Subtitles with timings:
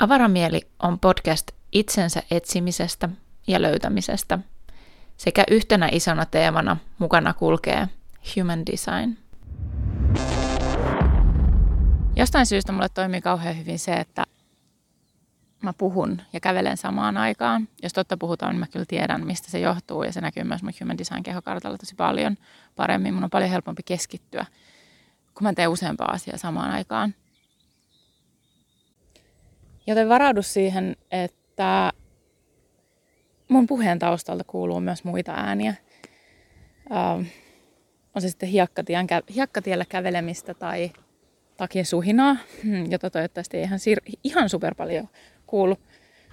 [0.00, 3.08] Avaramieli on podcast itsensä etsimisestä
[3.46, 4.38] ja löytämisestä
[5.16, 7.88] sekä yhtenä isona teemana mukana kulkee
[8.36, 9.16] human design.
[12.16, 14.24] Jostain syystä mulle toimii kauhean hyvin se, että
[15.62, 17.68] mä puhun ja kävelen samaan aikaan.
[17.82, 20.72] Jos totta puhutaan, niin mä kyllä tiedän, mistä se johtuu ja se näkyy myös mun
[20.80, 22.36] human design kehokartalla tosi paljon
[22.76, 23.14] paremmin.
[23.14, 24.46] Mun on paljon helpompi keskittyä,
[25.34, 27.14] kun mä teen useampaa asiaa samaan aikaan.
[29.86, 31.92] Joten varaudu siihen, että
[33.48, 35.74] mun puheen taustalta kuuluu myös muita ääniä.
[36.90, 37.24] Uh,
[38.14, 40.90] on se sitten hiekkatien, hiekkatiellä kävelemistä tai
[41.56, 43.78] takia suhinaa, hmm, jota toivottavasti ei ihan,
[44.24, 45.08] ihan super paljon
[45.46, 45.76] kuulu.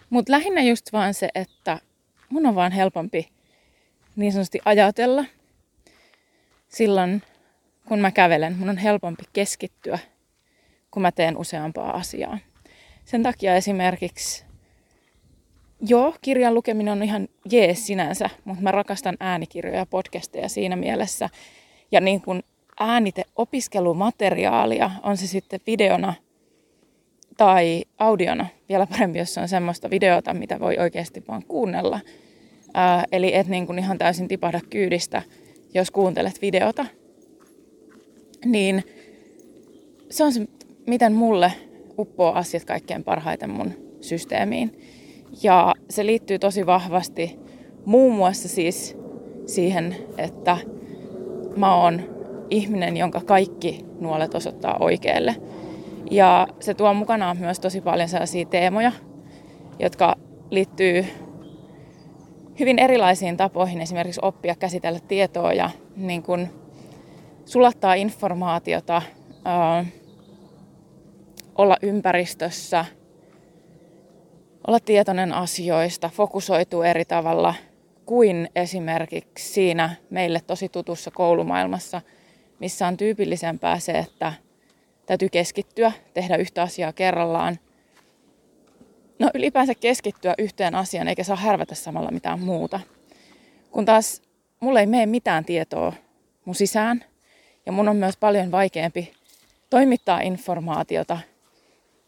[0.09, 1.79] Mutta lähinnä just vaan se, että
[2.29, 3.29] mun on vaan helpompi
[4.15, 5.25] niin sanotusti ajatella
[6.67, 7.21] silloin,
[7.87, 8.57] kun mä kävelen.
[8.57, 9.99] Mun on helpompi keskittyä,
[10.91, 12.37] kun mä teen useampaa asiaa.
[13.07, 14.45] Sen takia esimerkiksi,
[15.81, 21.29] joo, kirjan lukeminen on ihan jees sinänsä, mutta mä rakastan äänikirjoja ja podcasteja siinä mielessä.
[21.91, 22.43] Ja niin kuin
[22.79, 26.13] äänite opiskelumateriaalia, on se sitten videona
[27.37, 31.99] tai audiona, vielä parempi, jos on semmoista videota, mitä voi oikeasti vaan kuunnella.
[32.73, 35.21] Ää, eli et niin kuin ihan täysin tipahda kyydistä,
[35.73, 36.85] jos kuuntelet videota.
[38.45, 38.83] Niin
[40.09, 40.47] se on se,
[40.87, 41.51] miten mulle
[41.99, 44.79] uppoo asiat kaikkein parhaiten mun systeemiin.
[45.43, 47.39] Ja se liittyy tosi vahvasti
[47.85, 48.97] muun muassa siis
[49.45, 50.57] siihen, että
[51.55, 52.01] mä oon
[52.49, 55.35] ihminen, jonka kaikki nuolet osoittaa oikealle.
[56.11, 58.91] Ja se tuo mukanaan myös tosi paljon sellaisia teemoja,
[59.79, 60.15] jotka
[60.49, 61.05] liittyy
[62.59, 66.49] hyvin erilaisiin tapoihin esimerkiksi oppia käsitellä tietoa ja niin kuin
[67.45, 69.01] sulattaa informaatiota,
[71.57, 72.85] olla ympäristössä,
[74.67, 77.55] olla tietoinen asioista, fokusoituu eri tavalla
[78.05, 82.01] kuin esimerkiksi siinä meille tosi tutussa koulumaailmassa,
[82.59, 84.33] missä on tyypillisempää se, että
[85.05, 87.59] täytyy keskittyä, tehdä yhtä asiaa kerrallaan.
[89.19, 92.79] No ylipäänsä keskittyä yhteen asiaan eikä saa härvätä samalla mitään muuta.
[93.71, 94.21] Kun taas
[94.59, 95.93] mulle ei mene mitään tietoa
[96.45, 97.03] mun sisään
[97.65, 99.13] ja mun on myös paljon vaikeampi
[99.69, 101.17] toimittaa informaatiota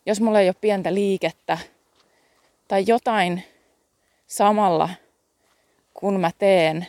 [0.10, 1.58] jos mulla ei ole pientä liikettä
[2.68, 3.44] tai jotain
[4.28, 4.90] samalla,
[5.94, 6.88] kun mä teen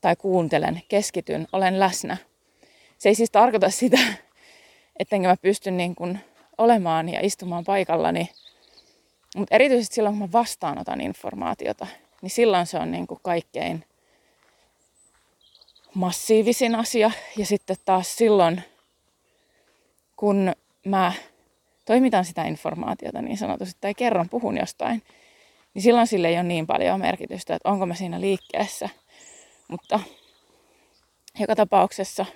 [0.00, 2.16] tai kuuntelen, keskityn, olen läsnä.
[2.98, 3.98] Se ei siis tarkoita sitä,
[4.98, 6.20] ettenkö mä pysty niin kuin
[6.58, 8.30] olemaan ja istumaan paikallani.
[9.36, 11.86] Mutta erityisesti silloin, kun mä vastaanotan informaatiota,
[12.22, 13.84] niin silloin se on niin kuin kaikkein
[15.94, 17.10] massiivisin asia.
[17.36, 18.62] Ja sitten taas silloin,
[20.16, 20.52] kun
[20.84, 21.12] mä
[21.84, 25.02] toimitan sitä informaatiota niin sanotusti tai kerron, puhun jostain,
[25.74, 28.88] niin silloin sille ei ole niin paljon merkitystä, että onko mä siinä liikkeessä.
[29.68, 30.00] Mutta
[31.38, 32.26] joka tapauksessa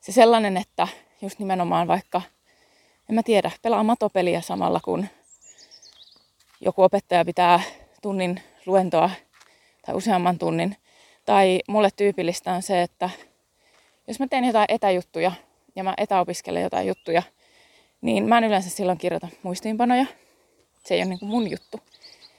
[0.00, 0.88] se sellainen, että
[1.22, 2.22] just nimenomaan vaikka,
[3.08, 5.06] en mä tiedä, pelaa matopeliä samalla kun
[6.60, 7.60] joku opettaja pitää
[8.02, 9.10] tunnin luentoa
[9.86, 10.76] tai useamman tunnin.
[11.26, 13.10] Tai mulle tyypillistä on se, että
[14.08, 15.32] jos mä teen jotain etäjuttuja
[15.76, 17.22] ja mä etäopiskelen jotain juttuja,
[18.04, 20.06] niin mä en yleensä silloin kirjoita muistiinpanoja.
[20.84, 21.80] Se ei ole niin kuin mun juttu.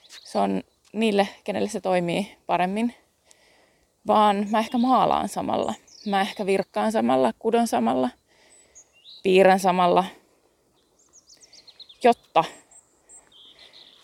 [0.08, 0.62] Se on
[0.92, 2.94] niille, kenelle se toimii paremmin.
[4.06, 5.74] Vaan mä ehkä maalaan samalla.
[6.06, 8.08] Mä ehkä virkkaan samalla, kudon samalla,
[9.22, 10.04] piirrän samalla,
[12.04, 12.44] jotta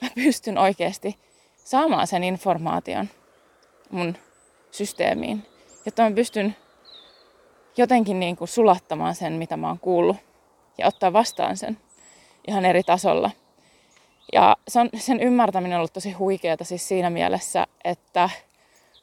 [0.02, 1.18] mä pystyn oikeasti
[1.64, 3.08] saamaan sen informaation
[3.90, 4.16] mun
[4.70, 5.42] systeemiin.
[5.86, 6.56] Jotta mä pystyn
[7.76, 10.16] jotenkin niin kuin sulattamaan sen, mitä mä oon kuullut
[10.78, 11.78] ja ottaa vastaan sen
[12.48, 13.30] ihan eri tasolla.
[14.32, 14.56] Ja
[14.98, 18.30] sen ymmärtäminen on ollut tosi huikeaa siis siinä mielessä, että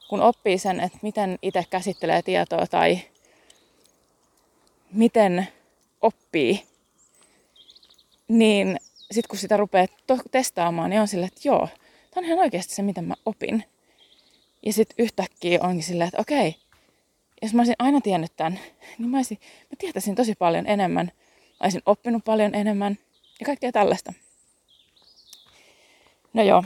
[0.09, 2.99] kun oppii sen, että miten itse käsittelee tietoa tai
[4.93, 5.47] miten
[6.01, 6.63] oppii,
[8.27, 8.77] niin
[9.11, 11.67] sitten kun sitä rupeaa to- testaamaan, niin on silleen, että joo,
[12.11, 13.63] tämä on ihan oikeasti se, miten mä opin.
[14.65, 16.55] Ja sitten yhtäkkiä onkin silleen, että okei,
[17.41, 18.59] jos mä olisin aina tiennyt tämän,
[18.97, 21.11] niin mä, olisin, mä tietäisin tosi paljon enemmän
[21.63, 22.97] olisin oppinut paljon enemmän
[23.39, 24.13] ja kaikkea tällaista.
[26.33, 26.63] No joo,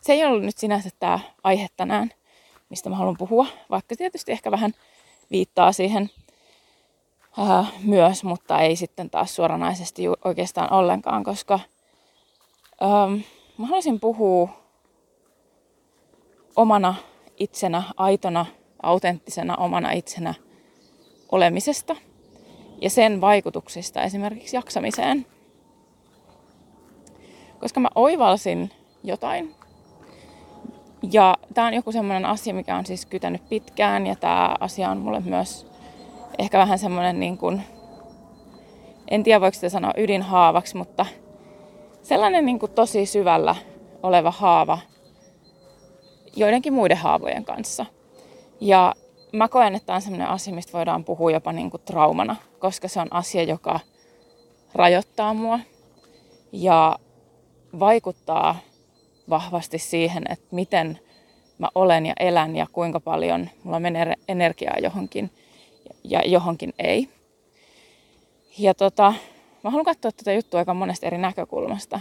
[0.00, 2.10] se ei ollut nyt sinänsä tämä aihe tänään,
[2.68, 4.74] mistä mä haluan puhua, vaikka tietysti ehkä vähän
[5.30, 6.10] viittaa siihen
[7.38, 11.60] ää, myös, mutta ei sitten taas suoranaisesti oikeastaan ollenkaan, koska
[12.80, 13.06] ää,
[13.58, 14.48] mä haluaisin puhua
[16.56, 16.94] omana
[17.36, 18.46] itsenä, aitona,
[18.82, 20.34] autenttisena omana itsenä
[21.32, 21.96] olemisesta–
[22.80, 25.26] ja sen vaikutuksista esimerkiksi jaksamiseen.
[27.60, 28.70] koska mä oivalsin
[29.04, 29.54] jotain.
[31.12, 34.98] Ja tämä on joku semmoinen asia, mikä on siis kytänyt pitkään ja tämä asia on
[34.98, 35.66] mulle myös
[36.38, 37.62] ehkä vähän semmoinen niin kuin,
[39.10, 41.06] en tiedä voiko sitä sanoa ydinhaavaksi, mutta
[42.02, 43.56] sellainen niin kuin tosi syvällä
[44.02, 44.78] oleva haava
[46.36, 47.86] joidenkin muiden haavojen kanssa.
[48.60, 48.94] Ja
[49.32, 53.00] mä koen, että on sellainen asia, mistä voidaan puhua jopa niin kuin traumana, koska se
[53.00, 53.80] on asia, joka
[54.74, 55.60] rajoittaa mua
[56.52, 56.98] ja
[57.78, 58.56] vaikuttaa
[59.30, 60.98] vahvasti siihen, että miten
[61.58, 65.30] mä olen ja elän ja kuinka paljon mulla menee energiaa johonkin
[66.04, 67.08] ja johonkin ei.
[68.58, 69.14] Ja tota,
[69.64, 72.00] mä haluan katsoa tätä juttua aika monesta eri näkökulmasta.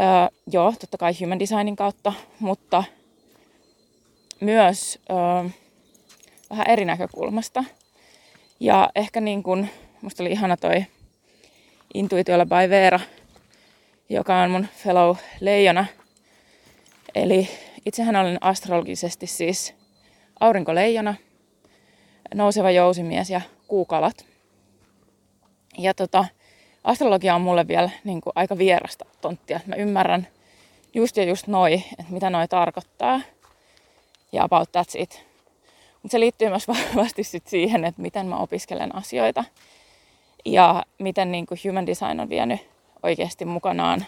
[0.00, 2.84] Öö, joo, totta kai human designin kautta, mutta
[4.40, 5.50] myös öö,
[6.52, 7.64] vähän eri näkökulmasta.
[8.60, 9.70] Ja ehkä niin kuin,
[10.02, 10.84] musta oli ihana toi
[11.94, 13.00] Intuitiolla by Veera,
[14.08, 15.86] joka on mun fellow leijona.
[17.14, 17.48] Eli
[17.86, 19.74] itsehän olen astrologisesti siis
[20.40, 21.14] aurinkoleijona,
[22.34, 24.26] nouseva jousimies ja kuukalat.
[25.78, 26.24] Ja tota,
[26.84, 29.60] astrologia on mulle vielä niin kuin aika vierasta tonttia.
[29.66, 30.28] Mä ymmärrän
[30.94, 33.20] just ja just noi, että mitä noi tarkoittaa.
[34.32, 35.31] Ja about that's it.
[36.02, 39.44] Mutta se liittyy myös vahvasti sit siihen, että miten mä opiskelen asioita.
[40.44, 42.60] Ja miten niin kuin human design on vienyt
[43.02, 44.04] oikeasti mukanaan.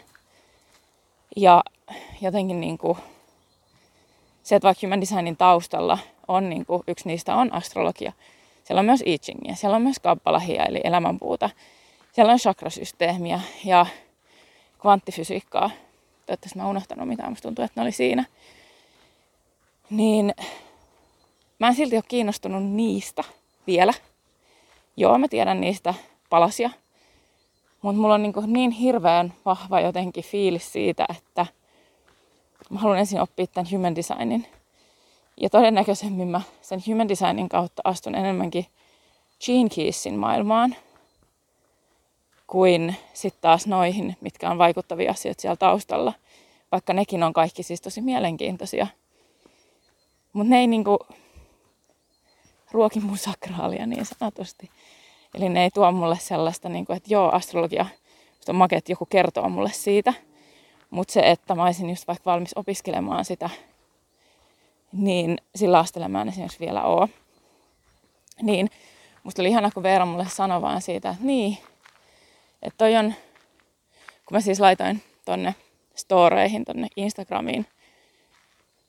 [1.37, 1.64] Ja
[2.20, 2.99] jotenkin niin kuin
[4.43, 5.99] se, että vaikka human designin taustalla
[6.29, 8.12] on niin kuin, yksi niistä on astrologia.
[8.64, 11.50] Siellä on myös I Chingia, siellä on myös kabbalahia eli elämänpuuta.
[12.12, 13.87] Siellä on chakrasysteemiä ja
[14.81, 15.70] kvanttifysiikkaa.
[16.26, 18.25] Toivottavasti mä unohtanut mitään, musta tuntuu, että ne oli siinä.
[19.90, 20.35] Niin
[21.58, 23.24] mä en silti ole kiinnostunut niistä
[23.66, 23.94] vielä.
[24.96, 25.94] Joo, mä tiedän niistä
[26.30, 26.70] palasia.
[27.82, 31.46] Mutta mulla on niin, niin hirveän vahva jotenkin fiilis siitä, että
[32.70, 34.46] mä haluan ensin oppia tämän human designin.
[35.40, 38.66] Ja todennäköisemmin mä sen human designin kautta astun enemmänkin
[39.46, 40.76] Gene Keysin maailmaan
[42.46, 46.12] kuin sitten taas noihin, mitkä on vaikuttavia asioita siellä taustalla.
[46.72, 48.86] Vaikka nekin on kaikki siis tosi mielenkiintoisia.
[50.32, 50.98] Mutta ne ei niinku
[52.75, 54.71] ruoki mun sakraalia niin sanotusti.
[55.35, 57.87] Eli ne ei tuo mulle sellaista, niinku, että joo, astrologia,
[58.49, 60.15] on makea, että joku kertoo mulle siitä.
[60.91, 63.50] Mutta se, että mä olisin just vaikka valmis opiskelemaan sitä,
[64.93, 67.09] niin sillä asteella mä en esimerkiksi vielä oo.
[68.43, 68.71] Niin
[69.23, 71.59] musta oli ihana, kun Veera mulle sanoi vaan siitä, että niin,
[72.62, 73.15] että toi on,
[74.26, 75.55] kun mä siis laitoin tonne
[75.94, 77.67] storeihin, tonne Instagramiin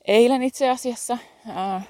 [0.08, 1.18] eilen itse asiassa
[1.48, 1.82] ää,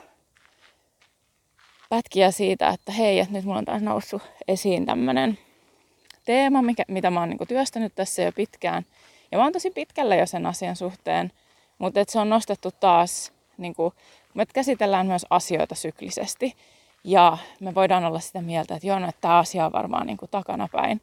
[1.89, 5.37] pätkiä siitä, että hei, että nyt mulla on taas noussut esiin tämmönen
[6.25, 8.85] teema, mikä, mitä mä oon niinku työstänyt tässä jo pitkään.
[9.31, 11.31] Ja mä oon tosi pitkällä jo sen asian suhteen,
[11.77, 13.93] mutta et se on nostettu taas, niinku,
[14.33, 16.55] me käsitellään myös asioita syklisesti.
[17.03, 20.27] Ja me voidaan olla sitä mieltä, että joo, no, että tämä asia on varmaan niinku
[20.27, 21.01] takanapäin.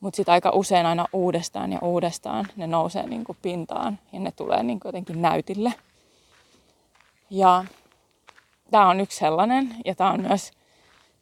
[0.00, 4.62] Mutta sitten aika usein aina uudestaan ja uudestaan ne nousee niinku pintaan ja ne tulee
[4.62, 5.72] niinku jotenkin näytille.
[7.30, 7.64] Ja
[8.70, 10.52] tämä on yksi sellainen ja tämä on myös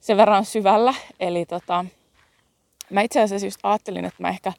[0.00, 0.94] sen verran syvällä.
[1.20, 1.84] Eli tota,
[2.90, 4.52] mä itse asiassa just ajattelin, että mä ehkä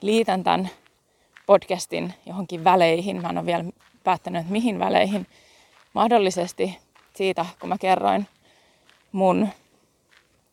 [0.00, 0.70] liitän tämän
[1.46, 3.22] podcastin johonkin väleihin.
[3.22, 3.64] Mä en ole vielä
[4.04, 5.26] päättänyt, että mihin väleihin.
[5.92, 6.78] Mahdollisesti
[7.16, 8.26] siitä, kun mä kerroin
[9.12, 9.48] mun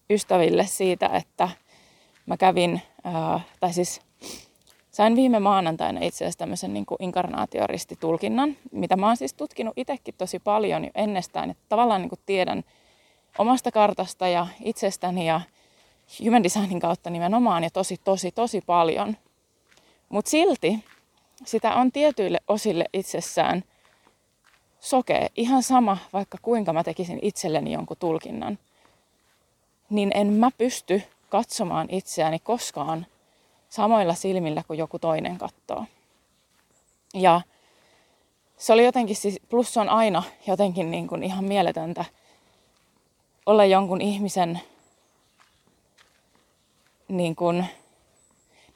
[0.10, 1.50] ystäville siitä, että
[2.26, 4.02] mä kävin, ää, tai siis
[4.92, 10.40] sain viime maanantaina itse asiassa tämmöisen niin inkarnaatioristitulkinnan, mitä mä oon siis tutkinut itsekin tosi
[10.40, 12.64] paljon jo ennestään, että tavallaan niin kuin tiedän
[13.38, 15.42] omasta kartasta ja itsestäni ja
[16.26, 19.18] human designin kautta nimenomaan ja tosi, tosi, tosi paljon.
[20.10, 20.86] Mutta silti
[21.46, 23.64] sitä on tietyille osille itsessään
[24.80, 25.28] sokea.
[25.36, 28.60] Ihan sama, vaikka kuinka mä tekisin itselleni jonkun tulkinnan,
[29.90, 33.06] niin en mä pysty katsomaan itseäni koskaan
[33.72, 35.86] samoilla silmillä kuin joku toinen katsoo.
[37.14, 37.42] Ja
[38.58, 42.06] se oli jotenkin, siis, plus on aina jotenkin niin kuin ihan mieletöntä
[43.46, 44.62] olla jonkun ihmisen
[47.08, 47.66] niin kuin,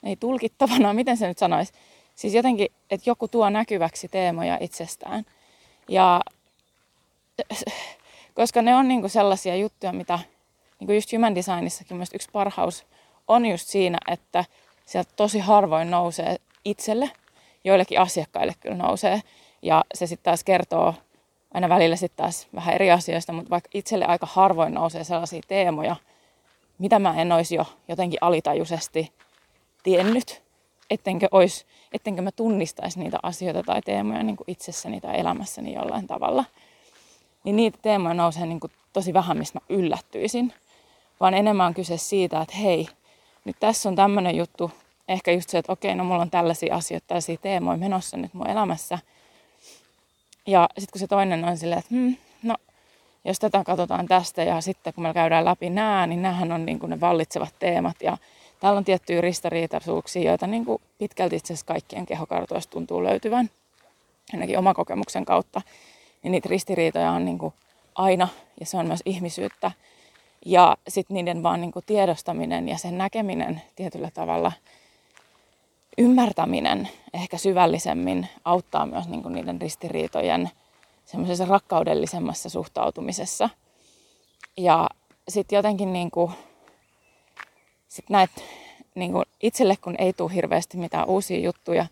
[0.03, 1.73] ei tulkittavana, miten se nyt sanoisi.
[2.15, 5.25] Siis jotenkin, että joku tuo näkyväksi teemoja itsestään.
[5.89, 6.21] Ja
[8.33, 10.19] koska ne on niinku sellaisia juttuja, mitä
[10.79, 12.85] niinku just human designissakin myös yksi parhaus
[13.27, 14.45] on just siinä, että
[14.85, 17.11] sieltä tosi harvoin nousee itselle,
[17.63, 19.21] joillekin asiakkaille kyllä nousee.
[19.61, 20.93] Ja se sitten taas kertoo
[21.53, 25.95] aina välillä sitten taas vähän eri asioista, mutta vaikka itselle aika harvoin nousee sellaisia teemoja,
[26.77, 29.13] mitä mä en olisi jo jotenkin alitajuisesti
[29.83, 30.43] tiennyt.
[30.89, 36.07] ettenkö, ois, ettenkö mä tunnistaisi niitä asioita tai teemoja niin kuin itsessäni tai elämässäni jollain
[36.07, 36.45] tavalla.
[37.43, 40.53] Niin niitä teemoja nousee niin kuin tosi vähän, mistä mä yllättyisin.
[41.19, 42.87] Vaan enemmän on kyse siitä, että hei,
[43.45, 44.71] nyt tässä on tämmöinen juttu.
[45.07, 48.49] Ehkä just se, että okei, no mulla on tällaisia asioita, tällaisia teemoja menossa nyt mun
[48.49, 48.99] elämässä.
[50.47, 52.55] Ja sitten kun se toinen on silleen, että hmm, no
[53.25, 56.79] jos tätä katsotaan tästä ja sitten kun me käydään läpi nämä, niin nämähän on niin
[56.79, 58.17] kuin ne vallitsevat teemat ja
[58.59, 63.49] täällä on tiettyjä ristariitaisuuksia, joita niin kuin pitkälti itse asiassa kaikkien kehokartoista tuntuu löytyvän,
[64.33, 65.61] ainakin oma kokemuksen kautta.
[66.23, 67.53] Niin niitä ristiriitoja on niin kuin
[67.95, 68.27] aina
[68.59, 69.71] ja se on myös ihmisyyttä.
[70.45, 74.51] Ja sitten niiden vaan niin kuin tiedostaminen ja sen näkeminen tietyllä tavalla
[75.97, 80.49] ymmärtäminen ehkä syvällisemmin auttaa myös niin kuin niiden ristiriitojen
[81.05, 83.49] semmoisessa rakkaudellisemmassa suhtautumisessa.
[84.57, 84.89] Ja
[85.29, 86.31] sitten jotenkin niin kuin,
[87.87, 88.31] sit näet,
[88.95, 91.85] niin kuin itselle kun ei tule hirveästi mitään uusia juttuja,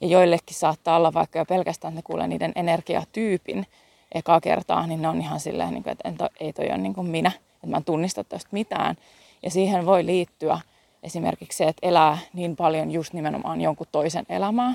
[0.00, 3.66] ja joillekin saattaa olla vaikka jo pelkästään, että ne kuulee niiden energiatyypin
[4.14, 7.06] ekaa kertaa, niin ne on ihan silleen, niin kuin, että ei toi ole niin kuin
[7.06, 8.96] minä, että mä en tunnista tästä mitään.
[9.42, 10.60] Ja siihen voi liittyä
[11.02, 14.74] esimerkiksi se, että elää niin paljon just nimenomaan jonkun toisen elämää.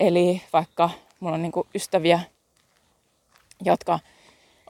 [0.00, 0.90] Eli vaikka
[1.20, 2.20] mulla on niin ystäviä,
[3.64, 3.98] jotka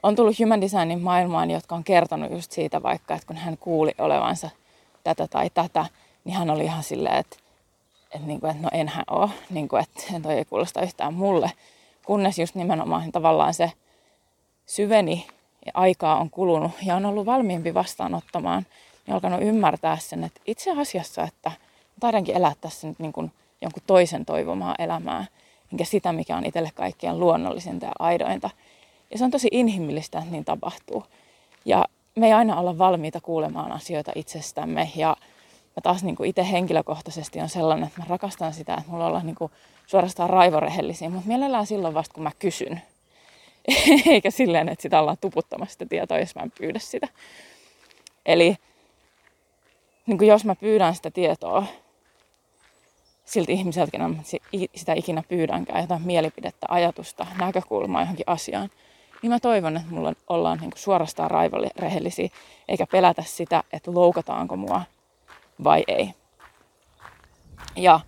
[0.03, 3.91] on tullut human designin maailmaan, jotka on kertonut just siitä vaikka, että kun hän kuuli
[3.97, 4.49] olevansa
[5.03, 5.85] tätä tai tätä,
[6.23, 7.37] niin hän oli ihan silleen, että,
[8.11, 11.51] että, niin kuin, että no enhän ole, niin kuin, että toi ei kuulosta yhtään mulle.
[12.05, 13.71] Kunnes just nimenomaan tavallaan se
[14.65, 15.27] syveni
[15.73, 18.65] aikaa on kulunut ja on ollut valmiimpi vastaanottamaan,
[19.07, 21.51] niin alkanut ymmärtää sen, että itse asiassa, että
[21.99, 23.31] taidankin elää tässä nyt niin kuin
[23.61, 25.25] jonkun toisen toivomaa elämää,
[25.71, 28.49] enkä sitä, mikä on itselle kaikkien luonnollisinta ja aidointa.
[29.11, 31.03] Ja se on tosi inhimillistä, että niin tapahtuu.
[31.65, 34.91] Ja me ei aina olla valmiita kuulemaan asioita itsestämme.
[34.95, 35.17] Ja
[35.75, 39.25] mä taas niin kuin itse henkilökohtaisesti on sellainen, että mä rakastan sitä, että mulla ollaan
[39.25, 39.51] niin kuin
[39.87, 42.81] suorastaan raivorehellisiä, mutta mielellään silloin vasta, kun mä kysyn.
[44.13, 47.07] Eikä silleen, että sitä ollaan tuputtamassa sitä tietoa, jos mä en pyydä sitä.
[48.25, 48.55] Eli
[50.05, 51.63] niin kuin jos mä pyydän sitä tietoa
[53.25, 54.21] siltä ihmiseltä, kenen
[54.75, 58.69] sitä ikinä pyydänkään, jotain mielipidettä, ajatusta, näkökulmaa johonkin asiaan,
[59.21, 62.29] niin mä toivon, että mulla ollaan niin kuin suorastaan raivorehellisiä,
[62.67, 64.81] eikä pelätä sitä, että loukataanko mua
[65.63, 66.13] vai ei.
[67.75, 67.99] Ja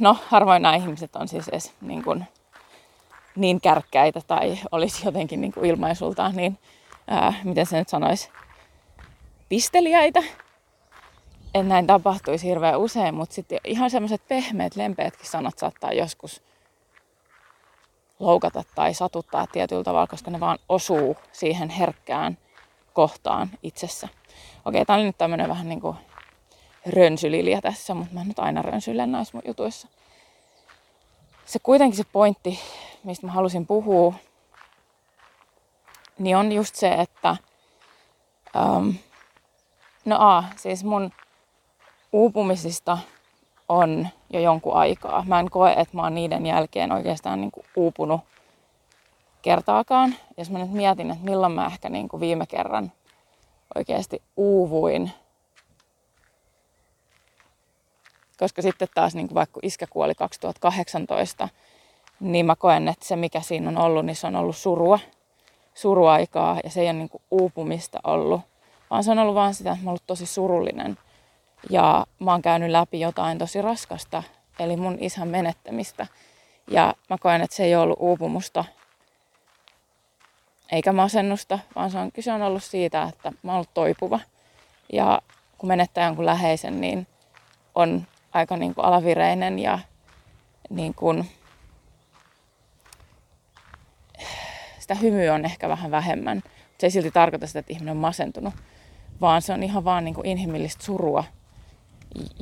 [0.00, 2.24] no, harvoin nämä ihmiset on siis edes niin, kuin,
[3.38, 6.58] niin kärkkäitä tai olisi jotenkin niin kuin ilmaisultaan niin,
[7.08, 8.30] ää, miten se nyt sanoisi,
[9.48, 10.22] pisteliäitä.
[11.54, 16.42] Että näin tapahtuisi hirveän usein, mutta sitten ihan semmoiset pehmeät, lempeätkin sanat saattaa joskus
[18.18, 22.38] loukata tai satuttaa tietyllä tavalla, koska ne vaan osuu siihen herkkään
[22.92, 24.08] kohtaan itsessä.
[24.64, 25.96] Okei, tämä oli nyt tämmöinen vähän niin kuin
[26.86, 29.88] rönsylilia tässä, mutta mä nyt aina rönsylen näissä mun jutuissa.
[31.44, 32.58] Se kuitenkin se pointti,
[33.04, 34.14] mistä mä halusin puhua,
[36.18, 37.36] niin on just se, että
[38.56, 38.94] um,
[40.04, 41.10] no a, siis mun
[42.12, 42.98] uupumisista
[43.68, 45.24] on jo jonkun aikaa.
[45.26, 48.20] Mä en koe, että mä oon niiden jälkeen oikeastaan niin kuin uupunut
[49.42, 50.14] kertaakaan.
[50.36, 52.92] Jos mä nyt mietin, että milloin mä ehkä niin kuin viime kerran
[53.74, 55.10] oikeasti uuvuin.
[58.38, 61.48] Koska sitten taas niin kuin vaikka iskä kuoli 2018,
[62.20, 64.98] niin mä koen, että se mikä siinä on ollut, niin se on ollut surua,
[65.74, 68.40] suruaikaa ja se ei ole niin kuin uupumista ollut,
[68.90, 70.98] vaan se on ollut vaan sitä, että mä oon ollut tosi surullinen–
[71.70, 74.22] ja mä oon käynyt läpi jotain tosi raskasta,
[74.58, 76.06] eli mun isän menettämistä.
[76.70, 78.64] Ja mä koen, että se ei ollut uupumusta
[80.72, 84.20] eikä masennusta, vaan se on, kyse on ollut siitä, että mä oon ollut toipuva.
[84.92, 85.22] Ja
[85.58, 87.06] kun menettää jonkun läheisen, niin
[87.74, 89.78] on aika niin kuin alavireinen ja
[90.70, 91.30] niin kuin,
[94.88, 96.42] sitä hymyä on ehkä vähän vähemmän.
[96.78, 98.54] Se ei silti tarkoita sitä, että ihminen on masentunut,
[99.20, 101.24] vaan se on ihan vaan niin kuin inhimillistä surua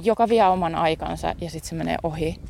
[0.02, 2.40] joka vie oman aikansa ja sitten se menee ohi.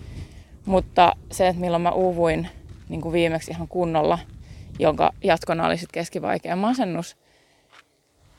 [0.67, 2.49] Mutta se, että milloin mä uuvuin
[2.89, 4.19] niin kuin viimeksi ihan kunnolla,
[4.79, 7.17] jonka jatkona oli sitten keskivaikea masennus,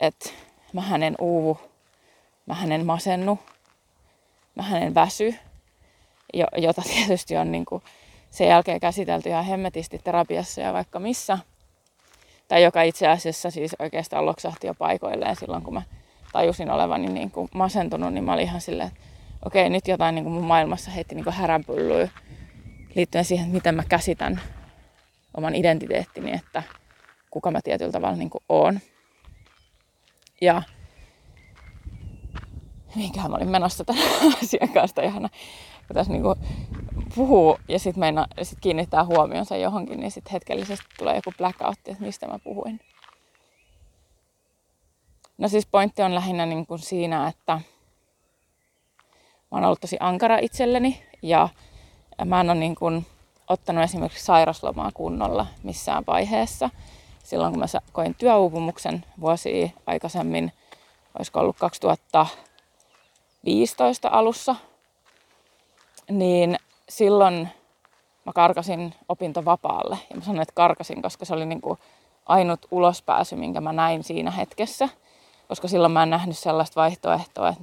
[0.00, 0.30] että
[0.72, 1.58] mä hänen uuvu,
[2.46, 3.38] mä hänen masennu,
[4.54, 5.34] mä hänen väsy,
[6.56, 7.82] jota tietysti on niin kuin
[8.30, 11.38] sen jälkeen käsitelty ihan hemmetisti terapiassa ja vaikka missä.
[12.48, 15.82] Tai joka itse asiassa siis oikeastaan loksahti jo paikoilleen silloin, kun mä
[16.32, 19.00] tajusin olevani niin kuin masentunut, niin mä olin ihan silleen, että
[19.44, 22.08] okei, nyt jotain niin kuin mun maailmassa heitti niin kuin häränpyllyä
[22.94, 24.40] liittyen siihen, miten mä käsitän
[25.36, 26.62] oman identiteettini, että
[27.30, 28.80] kuka mä tietyllä tavalla niin oon.
[30.40, 30.62] Ja
[32.94, 34.02] minkähän mä olin menossa tämän
[34.42, 35.28] asian kanssa ihana,
[35.86, 36.38] kun tässä niin kuin
[37.14, 42.26] puhuu ja sitten sit kiinnittää huomionsa johonkin, niin sitten hetkellisesti tulee joku blackout, että mistä
[42.26, 42.80] mä puhuin.
[45.38, 47.60] No siis pointti on lähinnä niin kuin siinä, että mä
[49.50, 51.48] oon ollut tosi ankara itselleni ja
[52.24, 53.06] mä en ole niin kuin
[53.48, 56.70] ottanut esimerkiksi sairaslomaa kunnolla missään vaiheessa.
[57.24, 60.52] Silloin kun mä koin työuupumuksen vuosi aikaisemmin,
[61.18, 64.56] olisiko ollut 2015 alussa,
[66.10, 66.56] niin
[66.88, 67.48] silloin
[68.24, 69.98] mä karkasin opintovapaalle.
[70.10, 71.78] Ja mä sanoin, että karkasin, koska se oli niin kuin
[72.26, 74.88] ainut ulospääsy, minkä mä näin siinä hetkessä.
[75.48, 77.62] Koska silloin mä en nähnyt sellaista vaihtoehtoa, että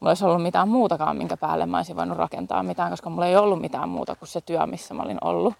[0.00, 3.36] mulla olisi ollut mitään muutakaan, minkä päälle mä olisin voinut rakentaa mitään, koska mulla ei
[3.36, 5.54] ollut mitään muuta kuin se työ, missä mä olin ollut.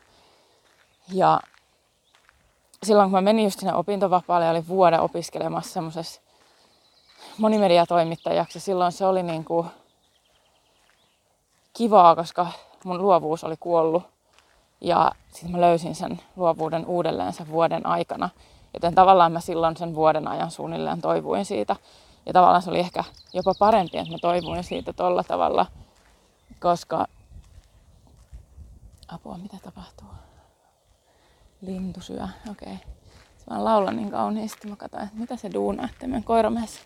[1.13, 1.41] Ja
[2.83, 6.21] silloin kun mä menin just sinne opintovapaalle ja olin vuoden opiskelemassa semmoisessa
[7.39, 9.67] monimediatoimittajaksi, silloin se oli niin kuin
[11.73, 12.47] kivaa, koska
[12.85, 14.03] mun luovuus oli kuollut.
[14.81, 18.31] Ja sitten mä löysin sen luovuuden uudelleen sen vuoden aikana.
[18.75, 21.77] Joten tavallaan mä silloin sen vuoden ajan suunnilleen toivuin siitä.
[22.27, 25.67] Ja tavallaan se oli ehkä jopa parempi, että mä toivuin siitä tolla tavalla,
[26.61, 27.07] koska...
[29.09, 30.09] Apua, mitä tapahtuu?
[31.61, 32.73] Lintu syö, okei.
[32.73, 32.87] Okay.
[33.51, 36.81] Mä laulan niin kauniisti, mä katsoin, että mitä se duunaa, että menen koiramies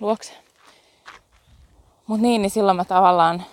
[0.00, 0.32] luokse.
[2.06, 3.44] Mut niin, niin silloin mä tavallaan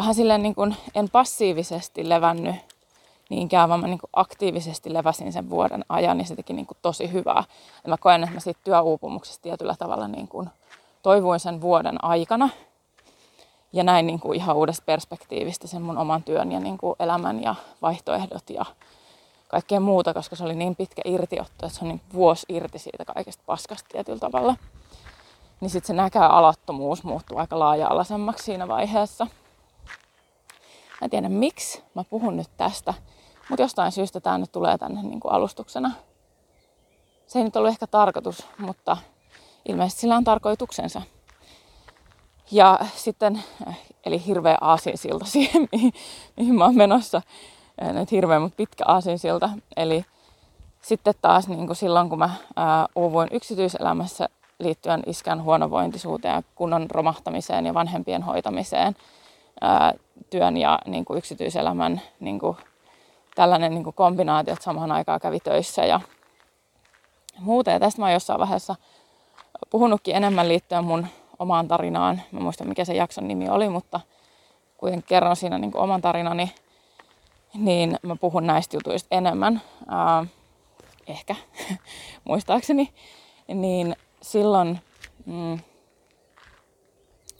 [0.00, 2.54] vähän silleen niin kuin en passiivisesti levännyt
[3.30, 6.78] niinkään, vaan mä niin kuin aktiivisesti leväsin sen vuoden ajan, niin se teki niin kuin
[6.82, 7.44] tosi hyvää.
[7.84, 10.50] Ja mä koen, että mä siitä työuupumuksesta tietyllä tavalla niin kuin
[11.02, 12.48] toivuin sen vuoden aikana.
[13.72, 17.42] Ja näin niin kuin ihan uudesta perspektiivistä sen mun oman työn ja niin kuin elämän
[17.42, 18.64] ja vaihtoehdot ja
[19.48, 23.04] kaikkea muuta, koska se oli niin pitkä irtiotto, että se on niin vuosi irti siitä
[23.04, 24.56] kaikesta paskasta tietyllä tavalla.
[25.60, 29.26] Niin sitten se näkää alattomuus muuttuu aika laaja-alaisemmaksi siinä vaiheessa.
[31.00, 32.94] Mä en tiedä miksi mä puhun nyt tästä,
[33.48, 35.92] mutta jostain syystä tämä nyt tulee tänne niin kuin alustuksena.
[37.26, 38.96] Se ei nyt ollut ehkä tarkoitus, mutta
[39.68, 41.02] ilmeisesti sillä on tarkoituksensa.
[42.50, 43.42] Ja sitten,
[44.06, 45.92] eli hirveä aasinsilta siihen, mihin,
[46.36, 47.22] mihin mä oon menossa.
[47.92, 49.50] Nyt hirveä, mutta pitkä aasinsilta.
[49.76, 50.04] Eli
[50.82, 56.90] sitten taas niin kuin silloin, kun mä ää, uuvuin yksityiselämässä liittyen iskän huonovointisuuteen ja kunnon
[56.90, 58.96] romahtamiseen ja vanhempien hoitamiseen,
[59.60, 59.94] ää,
[60.30, 62.56] työn ja niin kuin yksityiselämän niin kuin,
[63.34, 66.00] tällainen niin kuin kombinaatio, että samaan aikaan kävi töissä ja
[67.38, 67.70] muuta.
[67.70, 68.76] Ja tästä mä oon jossain vaiheessa
[69.70, 71.06] puhunutkin enemmän liittyen mun
[71.38, 72.22] omaan tarinaan.
[72.32, 74.00] Mä muistan mikä se jakson nimi oli, mutta
[74.76, 76.52] kuitenkin kerron siinä niin kuin oman tarinani,
[77.54, 79.62] niin mä puhun näistä jutuista enemmän.
[79.88, 80.26] Ää,
[81.06, 81.36] ehkä,
[82.28, 82.92] muistaakseni.
[83.48, 84.80] Niin silloin
[85.26, 85.58] mm,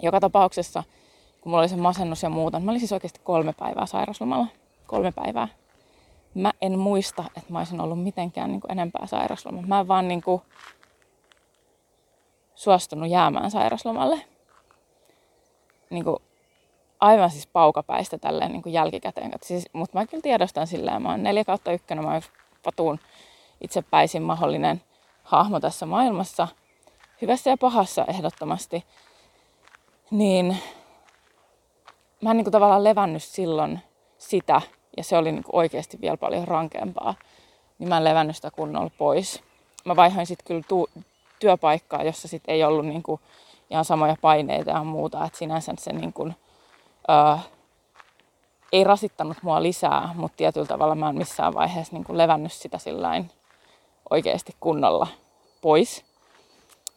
[0.03, 0.83] joka tapauksessa–
[1.41, 2.61] kun mulla oli se masennus ja muuta.
[2.61, 4.47] Mä olin siis oikeasti kolme päivää sairaslomalla.
[4.87, 5.49] Kolme päivää.
[6.35, 9.67] Mä en muista, että mä olisin ollut mitenkään niin kuin enempää sairaslomalla.
[9.67, 10.43] Mä en vaan niin kuin
[12.55, 14.25] suostunut jäämään sairaslomalle.
[15.91, 16.17] Niin kuin
[17.01, 19.33] aivan siis paukapäistä tälleen niin kuin jälkikäteen.
[19.43, 22.23] Siis, mutta mä kyllä tiedostan silleen, mä oon neljä kautta ykkönen, mä oon
[22.63, 22.99] patuun
[23.61, 24.83] itsepäisin mahdollinen
[25.23, 26.49] hahmo tässä maailmassa.
[27.23, 28.85] Hyvässä ja pahassa ehdottomasti.
[30.11, 30.57] Niin
[32.23, 33.81] mä en niin kuin tavallaan levännyt silloin
[34.19, 34.61] sitä,
[34.97, 37.15] ja se oli niin kuin oikeasti vielä paljon rankempaa,
[37.79, 39.43] niin mä en levännyt sitä kunnolla pois.
[39.85, 40.91] Mä vaihoin sitten kyllä tu-
[41.39, 43.21] työpaikkaa, jossa sitten ei ollut niin kuin
[43.71, 46.35] ihan samoja paineita ja muuta, että sinänsä se niin kuin,
[47.11, 47.37] öö,
[48.73, 52.79] ei rasittanut mua lisää, mutta tietyllä tavalla mä en missään vaiheessa niin kuin levännyt sitä
[52.79, 53.31] sillain
[54.11, 55.07] oikeasti kunnolla
[55.61, 56.05] pois,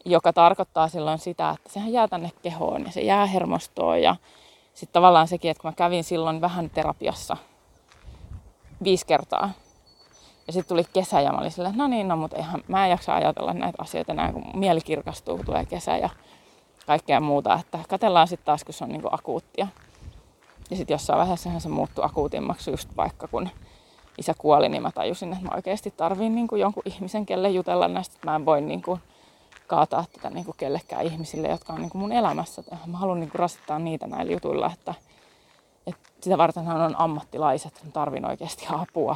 [0.05, 4.15] joka tarkoittaa silloin sitä, että sehän jää tänne kehoon ja se jää hermostoon ja
[4.73, 7.37] sitten tavallaan sekin, että kun mä kävin silloin vähän terapiassa
[8.83, 9.49] viisi kertaa,
[10.47, 12.91] ja sitten tuli kesä ja mä olin silleen, no niin, no mutta eihän, mä en
[12.91, 16.09] jaksa ajatella näitä asioita enää, kun mieli kirkastuu, kun tulee kesä ja
[16.85, 17.53] kaikkea muuta.
[17.53, 19.67] Että katellaan sitten taas, kun se on niinku akuuttia.
[20.69, 23.49] Ja sitten jossain vaiheessa se muuttui akuutimmaksi just vaikka kun
[24.17, 28.15] isä kuoli, niin mä tajusin, että mä oikeasti tarviin niinku jonkun ihmisen, kelle jutella näistä,
[28.15, 28.99] että mä en voi niinku
[29.67, 32.63] kaataa tätä niinku kellekään ihmisille, jotka on niinku mun elämässä.
[32.85, 34.93] Mä haluan niinku rasittaa niitä näillä jutuilla, että,
[35.87, 39.15] että sitä varten on ammattilaiset, mä tarvin oikeasti apua.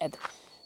[0.00, 0.18] Et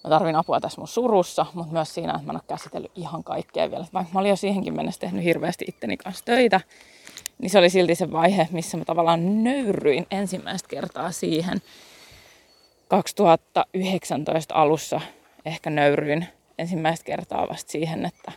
[0.05, 3.25] mä tarvin apua tässä mun surussa, mutta myös siinä, että mä en ole käsitellyt ihan
[3.25, 3.87] kaikkea vielä.
[3.95, 6.61] Vaikka mä olin jo siihenkin mennessä tehnyt hirveästi itteni kanssa töitä,
[7.39, 11.63] niin se oli silti se vaihe, missä mä tavallaan nöyryin ensimmäistä kertaa siihen.
[12.89, 15.01] 2019 alussa
[15.45, 16.27] ehkä nöyryin
[16.59, 18.33] ensimmäistä kertaa vasta siihen, että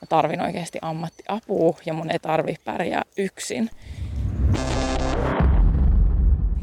[0.00, 3.70] mä tarvin oikeasti ammattiapua ja mun ei tarvi pärjää yksin.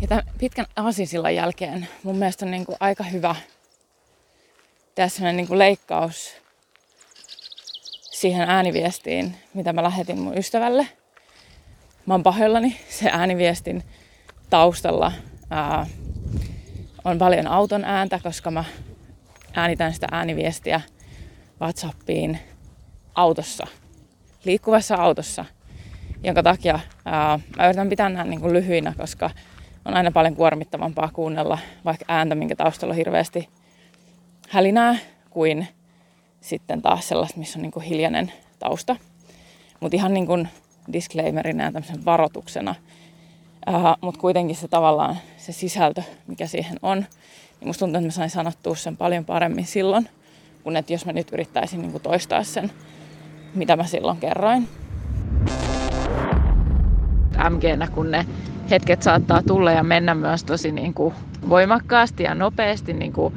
[0.02, 3.36] Ja tämän pitkän aasinsillan jälkeen mun mielestä on niin kuin aika hyvä
[4.96, 6.34] tehdä sellainen niin kuin leikkaus
[8.12, 10.88] siihen ääniviestiin, mitä mä lähetin mun ystävälle.
[12.06, 12.78] Mä oon pahoillani.
[12.90, 13.84] Se ääniviestin
[14.50, 15.12] taustalla
[15.50, 15.88] ää,
[17.04, 18.64] on paljon auton ääntä, koska mä
[19.54, 20.82] äänitän sitä ääniviestiä
[21.62, 22.40] WhatsAppiin
[23.16, 23.68] autossa,
[24.46, 25.46] liikkuvassa autossa,
[26.24, 29.30] jonka takia ää, mä yritän pitää nämä niin lyhyinä, koska
[29.86, 33.50] on aina paljon kuormittavampaa kuunnella vaikka ääntä, minkä taustalla on hirveästi
[34.50, 34.96] hälinää
[35.30, 35.68] kuin
[36.42, 38.96] sitten taas sellaista, missä on niin hiljainen tausta.
[39.80, 40.48] Mutta ihan niin kuin
[40.94, 42.76] disclaimerina ja tämmöisen varoituksena.
[44.02, 48.30] Mutta kuitenkin se tavallaan se sisältö, mikä siihen on, niin musta tuntuu, että mä sain
[48.30, 50.10] sanottua sen paljon paremmin silloin,
[50.64, 52.72] kun että jos mä nyt yrittäisin niin kuin toistaa sen,
[53.56, 54.68] mitä mä silloin kerroin.
[57.50, 58.26] MGnä, kun ne
[58.70, 61.14] hetket saattaa tulla ja mennä myös tosi niin kuin
[61.50, 63.34] voimakkaasti ja nopeasti niin kuin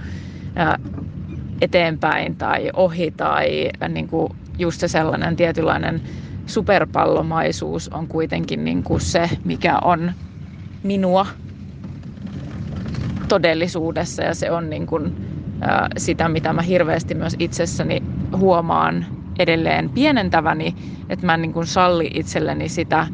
[1.61, 6.02] eteenpäin tai ohi tai niin kuin just se sellainen tietynlainen
[6.46, 10.12] superpallomaisuus on kuitenkin niin kuin se, mikä on
[10.83, 11.26] minua
[13.28, 15.16] todellisuudessa ja se on niin kuin,
[15.96, 18.02] sitä, mitä mä hirveästi myös itsessäni
[18.37, 19.07] huomaan
[19.38, 20.74] edelleen pienentäväni,
[21.09, 23.07] että mä en niin kuin salli itselleni sitä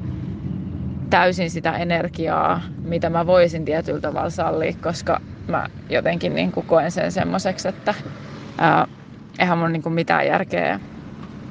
[1.10, 6.90] täysin sitä energiaa, mitä mä voisin tietyllä tavalla sallia, koska mä jotenkin niin kuin koen
[6.90, 7.94] sen semmoiseksi, että
[8.58, 8.86] ää,
[9.38, 10.80] eihän mun niin kuin mitään järkeä.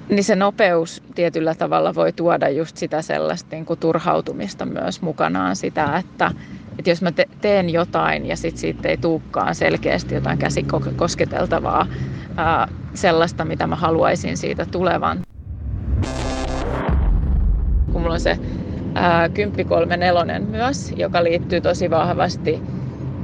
[0.10, 5.56] Niin se nopeus tietyllä tavalla voi tuoda just sitä sellaista niin kuin turhautumista myös mukanaan
[5.56, 6.32] sitä, että,
[6.80, 11.88] että jos mä te- teen jotain ja sit siitä ei tuukkaan selkeästi jotain käsikosketeltavaa,
[12.38, 15.22] ää, sellaista, mitä mä haluaisin siitä tulevan.
[17.92, 18.38] Kun mulla on se
[18.96, 22.62] ää, 1034 myös, joka liittyy tosi vahvasti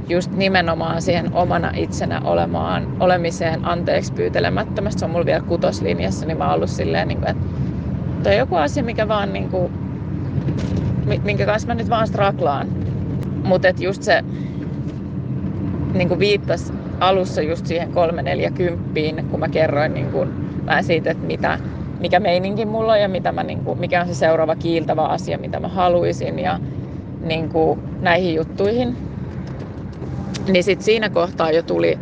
[0.08, 4.98] just nimenomaan siihen omana itsenä olemaan, olemiseen anteeksi pyytelemättömästi.
[4.98, 7.42] Se on mulla vielä kutoslinjassa, niin mä oon ollut silleen, niin kuin, että
[8.22, 9.72] toi on joku asia, mikä vaan, niin kuin,
[11.24, 12.68] minkä kanssa mä nyt vaan straklaan.
[13.44, 14.22] Mutta just se
[15.94, 20.28] niin kuin viittasi alussa just siihen 340, kun mä kerroin niin kuin,
[20.66, 21.58] vähän siitä, että mitä,
[22.00, 25.38] mikä meininki mulla on ja mitä mä, niin kuin, mikä on se seuraava kiiltävä asia,
[25.38, 26.60] mitä mä haluaisin ja
[27.26, 28.96] niin kuin, näihin juttuihin.
[30.52, 31.98] Niin sit siinä kohtaa jo tuli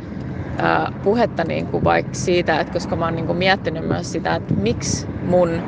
[0.59, 4.35] ää, puhetta niin kuin vaikka siitä, että koska mä oon niin kuin miettinyt myös sitä,
[4.35, 5.63] että miksi mun,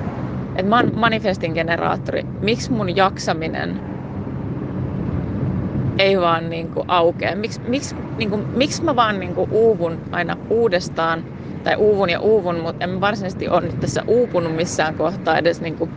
[0.57, 3.81] että mä oon manifestin generaattori, miksi mun jaksaminen
[6.01, 7.61] ei vaan niin kuin aukea, miksi,
[8.17, 11.25] niin kuin, miksi mä vaan niin kuin uuvun aina uudestaan,
[11.65, 15.77] tai uuvun ja uuvun, mutta en varsinaisesti ole nyt tässä uupunut missään kohtaa edes niin
[15.77, 15.91] kuin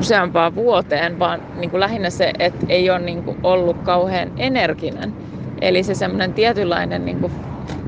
[0.00, 5.14] useampaan vuoteen, vaan niin kuin lähinnä se, että ei ole niin kuin ollut kauhean energinen.
[5.60, 7.32] Eli se semmoinen tietynlainen, niin kuin,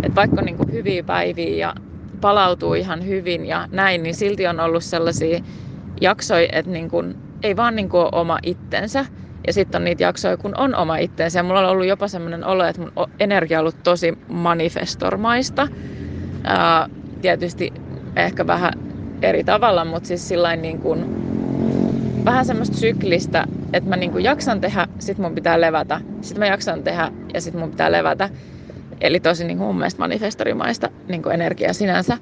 [0.02, 1.74] että vaikka on niin kuin hyviä päiviä ja
[2.20, 5.40] palautuu ihan hyvin ja näin, niin silti on ollut sellaisia
[6.00, 9.04] jaksoja, että niin kuin, ei vaan niin kuin ole oma itsensä.
[9.46, 11.38] Ja sitten on niitä jaksoja, kun on oma itsensä.
[11.38, 15.68] Ja mulla on ollut jopa semmoinen olo, että mun energia on ollut tosi manifestormaista.
[16.44, 16.88] Ää,
[17.22, 17.72] tietysti
[18.16, 18.72] ehkä vähän
[19.22, 21.04] eri tavalla, mutta siis sillain niin kuin,
[22.24, 26.82] vähän semmoista syklistä, että mä niinku jaksan tehdä, sit mun pitää levätä, sit mä jaksan
[26.82, 28.30] tehdä ja sit mun pitää levätä.
[29.00, 32.18] Eli tosi niinku mun mielestä manifestorimaista niinku energiaa sinänsä.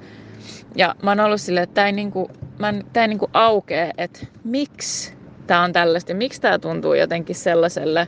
[0.75, 3.91] Ja mä oon ollut silleen, että tää ei, niinku, mä en, tää ei niinku aukee,
[3.97, 5.13] että miksi
[5.51, 8.07] tää on tällaista ja miksi tää tuntuu jotenkin sellaiselle,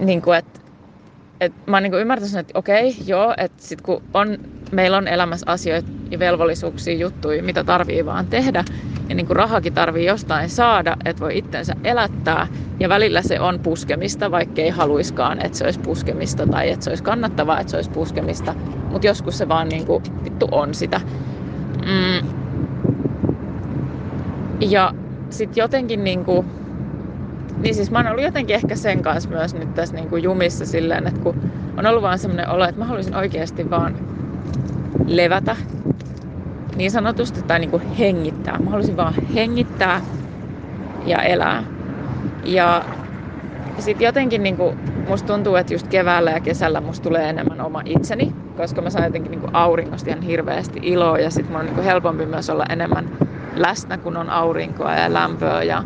[0.00, 0.60] niinku, että
[1.40, 4.38] et mä oon niinku ymmärtänyt, että okei, joo, että sit kun on,
[4.72, 8.64] meillä on elämässä asioita, ja velvollisuuksia, juttuja, mitä tarvii vaan tehdä.
[9.08, 12.46] Ja niin kuin rahakin tarvii jostain saada, että voi itsensä elättää.
[12.80, 16.90] Ja välillä se on puskemista, vaikka ei haluiskaan, että se olisi puskemista tai että se
[16.90, 18.54] olisi kannattavaa, että se olisi puskemista.
[18.90, 21.00] Mutta joskus se vaan niin kuin, vittu on sitä.
[21.86, 22.28] Mm.
[24.60, 24.94] Ja
[25.30, 26.46] sitten jotenkin niin kuin,
[27.58, 30.66] niin siis mä oon ollut jotenkin ehkä sen kanssa myös nyt tässä niin kuin jumissa
[30.66, 31.34] silleen, että kun
[31.76, 33.96] on ollut vaan semmoinen olo, että mä haluaisin oikeasti vaan
[35.06, 35.56] levätä
[36.76, 38.58] niin sanotusti tai niin kuin hengittää.
[38.58, 40.00] Mä haluaisin vaan hengittää
[41.06, 41.64] ja elää.
[42.42, 42.84] Ja
[43.78, 47.82] sitten jotenkin niin kuin, musta tuntuu, että just keväällä ja kesällä musta tulee enemmän oma
[47.84, 51.66] itseni, koska mä saan jotenkin niin kuin aurinkosta ihan hirveästi iloa ja sitten mun on
[51.66, 53.08] niin kuin helpompi myös olla enemmän
[53.62, 55.84] läsnä, kun on aurinkoa ja lämpöä ja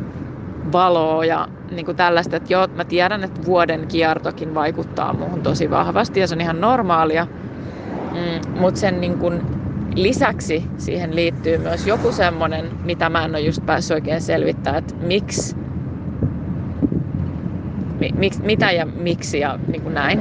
[0.72, 5.70] valoa ja niin kuin tällaista, että joo, mä tiedän, että vuoden kiertokin vaikuttaa muuhun tosi
[5.70, 7.26] vahvasti ja se on ihan normaalia,
[8.10, 9.42] mm, mutta sen niin kuin
[9.94, 14.94] lisäksi siihen liittyy myös joku semmoinen, mitä mä en ole just päässyt oikein selvittämään, että
[15.06, 15.56] miksi,
[17.98, 20.20] mi, miksi mitä ja miksi ja niin kuin näin.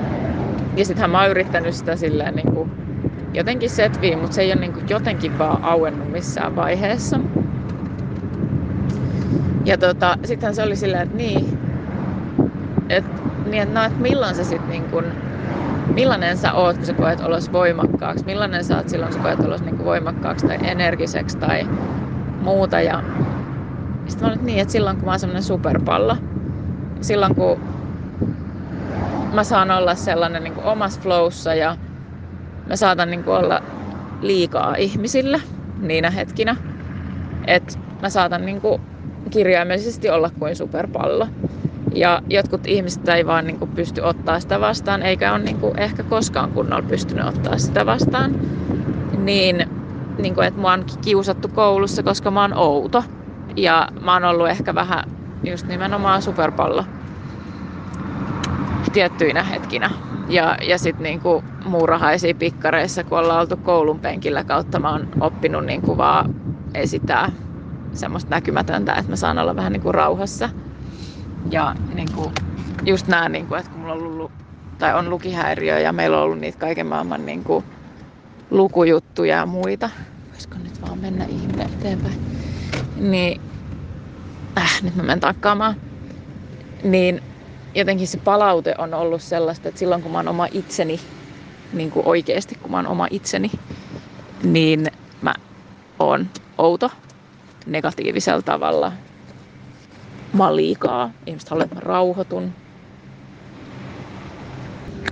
[0.76, 2.72] Ja sittenhän mä oon yrittänyt sitä silleen niin kuin
[3.34, 7.20] jotenkin setviä, mutta se ei ole niin kuin jotenkin vaan auennut missään vaiheessa.
[9.66, 11.60] Ja tota, sittenhän se oli silleen, että niin,
[12.90, 13.12] että
[13.46, 15.06] niin, et no, et milloin se sitten niin kuin,
[15.94, 19.40] millainen sä oot, kun sä koet olos voimakkaaksi, millainen sä oot silloin, kun sä koet
[19.40, 21.68] olos niin voimakkaaksi tai energiseksi tai
[22.42, 22.82] muuta.
[22.82, 23.04] Ja
[24.08, 26.18] sitten mä olin niin, että silloin kun mä oon semmonen superpallo,
[27.02, 27.60] silloin kun
[29.34, 31.78] mä saan olla sellainen niin omassa flowssa ja
[32.68, 33.62] mä saatan niin olla
[34.22, 35.42] liikaa ihmisille
[35.80, 36.56] niinä hetkinä,
[37.48, 38.62] että mä saatan niin
[39.30, 41.28] kirjaimellisesti olla kuin superpallo.
[41.94, 45.80] Ja jotkut ihmiset ei vaan niin kuin pysty ottaa sitä vastaan, eikä ole niin kuin
[45.80, 48.36] ehkä koskaan kunnolla pystynyt ottaa sitä vastaan.
[49.18, 49.66] Niin,
[50.18, 53.04] niin kuin, että mua on kiusattu koulussa, koska mä oon outo.
[53.56, 55.04] Ja mä oon ollut ehkä vähän
[55.44, 56.86] just nimenomaan superpallo
[58.94, 59.92] tiettyinä hetkinä.
[60.30, 65.66] Ja, ja sitten niinku muurahaisia pikkareissa, kun ollaan oltu koulun penkillä kautta, mä oon oppinut
[65.66, 66.36] niinku vaan
[66.74, 67.32] esittää
[67.94, 70.50] semmoista näkymätöntä, että mä saan olla vähän niinku rauhassa.
[71.52, 72.32] Ja niin kuin,
[72.86, 74.32] just näen, niin kuin, että kun mulla on ollut,
[74.80, 77.66] tai on lukihäiriö ja meillä on ollut niitä kaiken maailman niin kuin,
[78.52, 79.90] lukujuttuja ja muita.
[80.32, 82.16] Voisiko nyt vaan mennä ihminen eteenpäin?
[82.96, 83.42] Niin,
[84.58, 85.76] äh, nyt mä menen takkaamaan.
[86.84, 87.24] Niin
[87.76, 91.00] jotenkin se palaute on ollut sellaista, että silloin kun mä oon oma itseni,
[91.74, 93.52] niin kuin oikeasti kun mä oon oma itseni,
[94.44, 94.88] niin
[95.22, 95.34] mä
[96.00, 96.92] oon outo
[97.66, 98.92] negatiivisella tavalla
[100.34, 101.12] mä oon liikaa.
[101.28, 102.52] Ihmiset haluaa, että mä rauhoitun.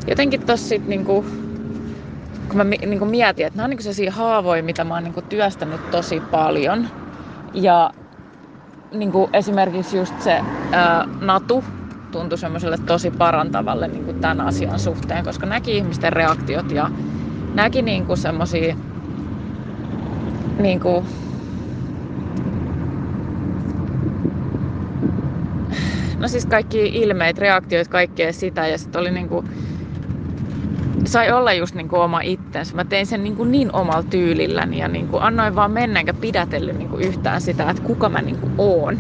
[0.07, 1.25] Jotenkin tossa sit niinku,
[2.47, 5.81] kun mä niinku mietin, että nämä on niinku sellaisia haavoja, mitä mä oon niinku työstänyt
[5.91, 6.87] tosi paljon.
[7.53, 7.91] Ja
[8.93, 11.63] niinku esimerkiksi just se ää, natu
[12.11, 16.89] tuntui semmoiselle tosi parantavalle niinku tämän asian suhteen, koska näki ihmisten reaktiot ja
[17.53, 18.75] näki niinku semmoisia
[20.59, 21.05] niinku,
[26.19, 29.43] no siis kaikki ilmeet, reaktiot, kaikkea sitä ja sitten oli niinku,
[31.05, 32.75] sai olla just niinku oma itsensä.
[32.75, 36.97] Mä tein sen niinku niin omalla tyylilläni ja niinku annoin vaan mennä enkä pidätellyt niinku
[36.97, 38.97] yhtään sitä, että kuka mä niinku oon.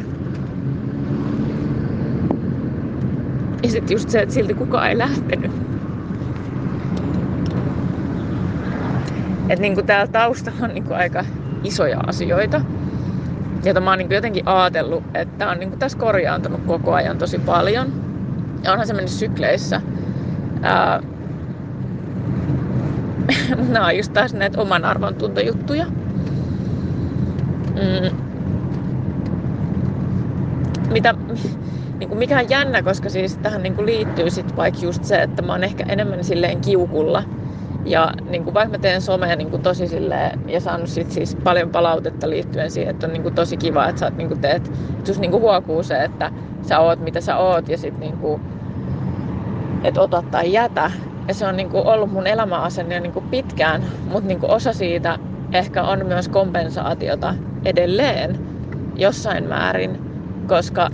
[3.63, 5.51] Ja sitten just se, että silti kukaan ei lähtenyt.
[9.49, 11.25] Että niinku täällä taustalla on niinku aika
[11.63, 12.61] isoja asioita
[13.67, 17.93] jota mä oon niin jotenkin ajatellut, että on niin tässä korjaantunut koko ajan tosi paljon.
[18.63, 19.81] Ja onhan se mennyt sykleissä.
[20.61, 21.03] Ää,
[23.69, 25.85] nämä on just taas näitä oman arvon tuntojuttuja.
[27.75, 28.17] Mm.
[30.91, 31.13] Mitä,
[31.99, 35.21] niin kuin mikä on jännä, koska siis tähän niin kuin liittyy sit vaikka just se,
[35.21, 37.23] että mä oon ehkä enemmän silleen kiukulla
[37.87, 41.37] ja niin kuin vaikka mä teen somea niin kuin tosi silleen, ja saanut sit siis
[41.43, 44.41] paljon palautetta liittyen siihen, että on niin kuin tosi kiva, että sä oot, niin kuin
[44.41, 48.17] teet, että niin kuin huokuu se, että sä oot mitä sä oot ja sit niin
[48.17, 48.41] kuin,
[49.83, 50.91] että ota tai jätä.
[51.27, 54.73] Ja se on niin kuin ollut mun elämäasenne niin kuin pitkään, mutta niin kuin osa
[54.73, 55.19] siitä
[55.53, 58.39] ehkä on myös kompensaatiota edelleen
[58.95, 59.99] jossain määrin,
[60.47, 60.89] koska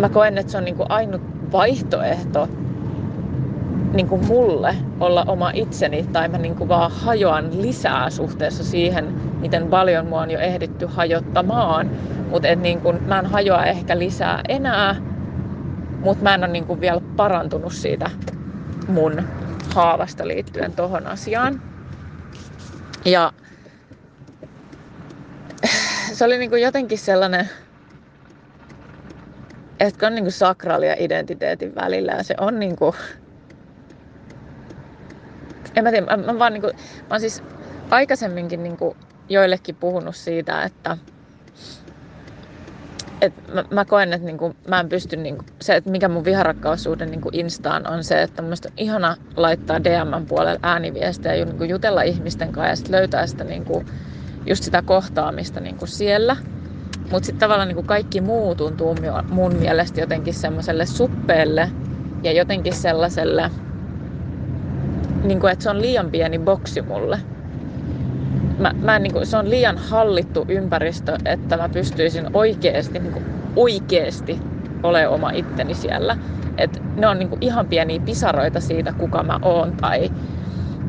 [0.00, 1.22] mä koen, että se on niin kuin ainut
[1.52, 2.48] vaihtoehto
[3.94, 9.12] niin kuin mulle olla oma itseni tai mä niin kuin vaan hajoan lisää suhteessa siihen,
[9.40, 11.90] miten paljon mua on jo ehditty hajottamaan.
[12.30, 14.96] Mutta niin kuin, mä en hajoa ehkä lisää enää,
[16.00, 18.10] mutta mä en ole niin kuin vielä parantunut siitä
[18.88, 19.22] mun
[19.74, 21.60] haavasta liittyen tohon asiaan.
[23.04, 23.32] Ja
[26.12, 27.48] se oli niinku jotenkin sellainen,
[29.80, 32.94] että on niinku sakraalia identiteetin välillä ja se on niinku,
[35.76, 36.66] en mä tiedä, mä, mä vaan niinku,
[37.00, 37.42] mä oon siis
[37.90, 38.96] aikaisemminkin niinku
[39.28, 40.96] joillekin puhunut siitä, että
[43.20, 47.06] et mä, mä koen, että niinku, mä en pysty, niinku, se, että mikä mun viharakkaussuhde
[47.06, 52.02] niinku Instaan on se, että musta on ihana laittaa DM puolelle ääniviestejä ja niinku jutella
[52.02, 53.84] ihmisten kanssa ja sit löytää sitä niinku,
[54.46, 56.36] just sitä kohtaamista niinku siellä.
[57.10, 58.96] Mutta sitten tavallaan niinku kaikki muu tuntuu
[59.30, 61.70] mun mielestä jotenkin semmoiselle suppeelle
[62.22, 63.50] ja jotenkin sellaiselle,
[65.24, 67.20] niinku, että se on liian pieni boksi mulle
[68.58, 73.12] mä, mä en, niin kuin, se on liian hallittu ympäristö, että mä pystyisin oikeasti, niin
[73.12, 73.24] kuin,
[73.56, 74.40] oikeasti
[74.82, 76.16] ole oma itteni siellä.
[76.58, 80.10] Et ne on niin kuin, ihan pieniä pisaroita siitä, kuka mä oon tai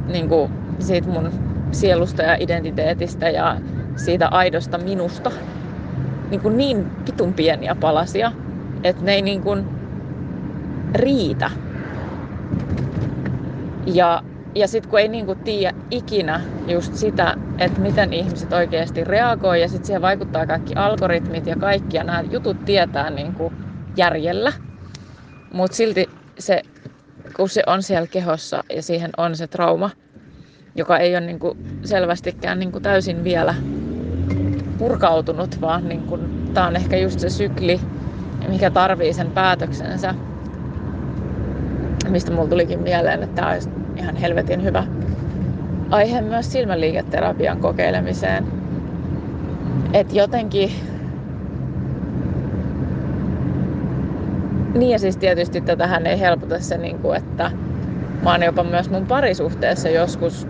[0.07, 1.31] niin kuin, siitä mun
[1.71, 3.57] sielusta ja identiteetistä ja
[3.95, 5.31] siitä aidosta minusta.
[6.29, 8.31] Niin, kuin niin pitun pieniä palasia,
[8.83, 9.65] että ne ei niin kuin
[10.93, 11.51] riitä.
[13.85, 14.21] Ja
[14.55, 19.69] ja sitten kun ei niinku tiedä ikinä just sitä, että miten ihmiset oikeasti reagoi ja
[19.69, 23.53] sitten siihen vaikuttaa kaikki algoritmit ja kaikki ja nämä jutut tietää niinku
[23.97, 24.53] järjellä.
[25.53, 26.05] Mutta silti
[26.39, 26.61] se,
[27.35, 29.89] kun se on siellä kehossa ja siihen on se trauma,
[30.75, 33.55] joka ei ole niinku selvästikään niinku täysin vielä
[34.77, 36.17] purkautunut, vaan niinku,
[36.53, 37.81] tämä on ehkä just se sykli,
[38.47, 40.15] mikä tarvii sen päätöksensä.
[42.09, 44.83] Mistä mulla tulikin mieleen, että tämä olisi ihan helvetin hyvä
[45.89, 48.45] aihe myös silmäliiketerapian kokeilemiseen.
[49.93, 50.71] Et jotenkin...
[54.73, 57.51] Niin ja siis tietysti tätähän ei helpota se, kuin, että
[58.23, 60.47] mä oon jopa myös mun parisuhteessa joskus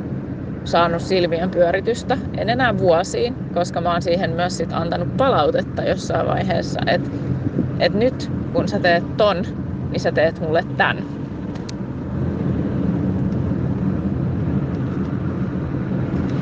[0.64, 2.18] saanut silmien pyöritystä.
[2.38, 7.10] En enää vuosiin, koska mä oon siihen myös sit antanut palautetta jossain vaiheessa, että
[7.80, 9.44] et nyt kun sä teet ton,
[9.92, 11.15] niin sä teet mulle tän.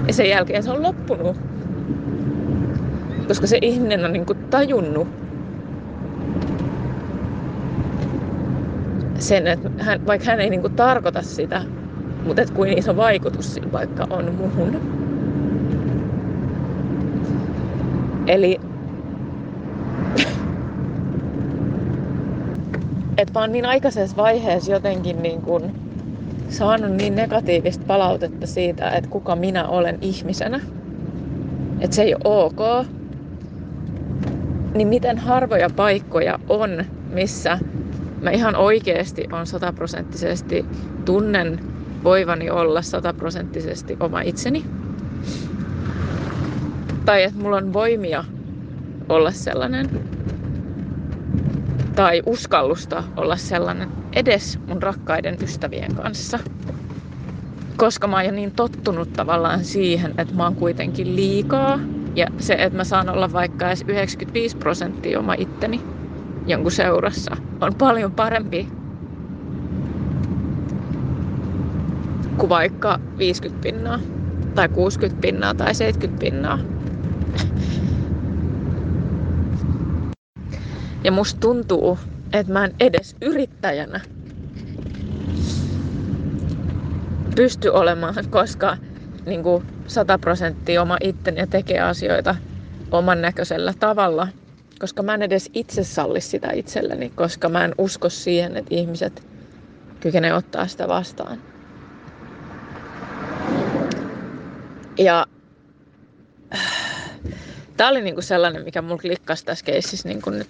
[0.08, 1.38] Ja sen jälkeen se on loppunut.
[3.28, 5.08] Koska se ihminen on niinku tajunnut
[9.20, 11.62] sen, että hän, vaikka hän ei niinku tarkoita sitä,
[12.26, 14.82] mutta et kuin iso vaikutus sillä vaikka on muhun.
[18.28, 18.60] Eli
[23.34, 25.72] mä oon niin aikaisessa vaiheessa jotenkin niin kuin
[26.54, 30.62] saanut niin negatiivista palautetta siitä, että kuka minä olen ihmisenä,
[31.80, 32.88] että se ei ole ok,
[34.76, 37.60] niin miten harvoja paikkoja on, missä
[38.22, 40.66] mä ihan oikeasti on sataprosenttisesti
[41.06, 41.60] tunnen
[42.04, 44.66] voivani olla sataprosenttisesti oma itseni.
[47.06, 48.24] Tai että mulla on voimia
[49.10, 49.90] olla sellainen.
[51.96, 56.40] Tai uskallusta olla sellainen edes mun rakkaiden ystävien kanssa.
[57.78, 61.80] Koska mä oon jo niin tottunut tavallaan siihen, että mä oon kuitenkin liikaa.
[62.16, 65.82] Ja se, että mä saan olla vaikka edes 95 prosenttia oma itteni
[66.48, 68.68] jonkun seurassa, on paljon parempi
[72.38, 74.00] kuin vaikka 50 pinnaa,
[74.56, 76.60] tai 60 pinnaa, tai 70 pinnaa.
[81.04, 82.00] Ja musta tuntuu,
[82.34, 84.00] että mä en edes yrittäjänä
[87.36, 88.78] pysty olemaan, koska
[89.26, 92.36] niin kuin 100 prosenttia oma itteni ja tekee asioita
[92.92, 94.28] oman näköisellä tavalla,
[94.80, 99.28] koska mä en edes itse salli sitä itselleni, koska mä en usko siihen, että ihmiset
[100.00, 101.42] kykenevät ottaa sitä vastaan.
[104.98, 105.26] Ja
[107.78, 110.50] tämä oli niinku sellainen, mikä mulla klikkasi tässä keississä niinku nyt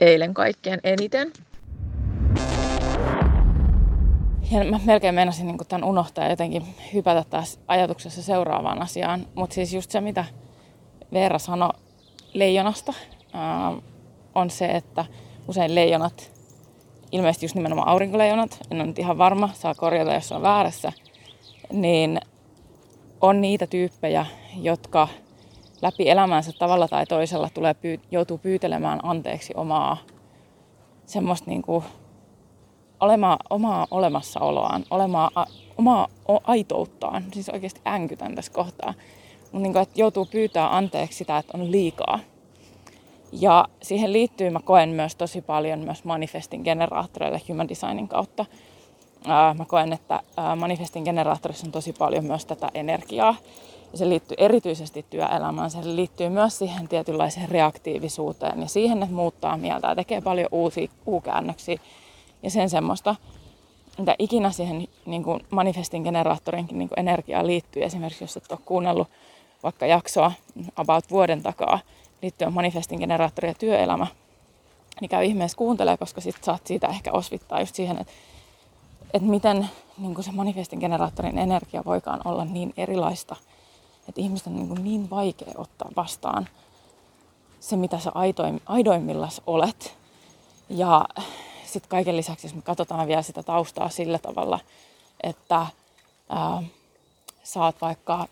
[0.00, 1.32] eilen kaikkein eniten.
[4.50, 6.62] Ja mä melkein meinasin niin tämän unohtaa ja jotenkin
[6.94, 9.26] hypätä tässä ajatuksessa seuraavaan asiaan.
[9.34, 10.24] Mutta siis just se, mitä
[11.12, 11.70] Veera sanoi
[12.34, 12.92] leijonasta,
[13.32, 13.72] ää,
[14.34, 15.04] on se, että
[15.48, 16.30] usein leijonat,
[17.12, 20.92] ilmeisesti just nimenomaan aurinkoleijonat, en ole nyt ihan varma, saa korjata jos on väärässä,
[21.72, 22.20] niin
[23.20, 24.26] on niitä tyyppejä,
[24.60, 25.08] jotka
[25.82, 29.96] läpi elämänsä tavalla tai toisella tulee pyy- joutuu pyytelemään anteeksi omaa
[31.06, 31.84] semmoista niin kuin,
[33.00, 35.44] olemaa, omaa olemassaoloaan, olemaa, a,
[35.78, 36.08] omaa
[36.44, 37.24] aitouttaan.
[37.32, 38.94] Siis oikeasti änkytän tässä kohtaa.
[39.40, 42.18] Mutta niin kuin, joutuu pyytää anteeksi sitä, että on liikaa.
[43.32, 48.44] Ja siihen liittyy, mä koen myös tosi paljon myös manifestin generaattoreille human designin kautta.
[49.58, 50.20] mä koen, että
[50.56, 53.34] manifestin generaattorissa on tosi paljon myös tätä energiaa.
[53.92, 59.56] Ja se liittyy erityisesti työelämään, se liittyy myös siihen tietynlaiseen reaktiivisuuteen ja siihen, että muuttaa
[59.56, 61.78] mieltä ja tekee paljon uusia u-käännöksiä
[62.42, 63.14] ja sen semmoista,
[63.98, 67.82] mitä ikinä siihen niin kuin manifestin generaattorinkin niin kuin energiaa liittyy.
[67.82, 69.08] Esimerkiksi jos et ole kuunnellut
[69.62, 70.32] vaikka jaksoa
[70.76, 71.78] about vuoden takaa
[72.22, 74.06] liittyen manifestin generaattori ja työelämä,
[75.00, 78.12] niin käy ihmeessä kuuntelee, koska sit saat siitä ehkä osvittaa just siihen, että,
[79.14, 79.68] että miten
[79.98, 83.36] niin kuin se manifestin generaattorin energia voikaan olla niin erilaista,
[84.08, 86.48] että ihmisten on niin, niin vaikea ottaa vastaan
[87.60, 88.12] se, mitä sä
[88.66, 89.94] aidoimmillas olet.
[90.68, 91.04] Ja
[91.64, 94.60] sitten kaiken lisäksi, jos me katsotaan vielä sitä taustaa sillä tavalla,
[95.22, 95.66] että
[96.28, 96.62] ää,
[97.42, 98.28] sä oot vaikka,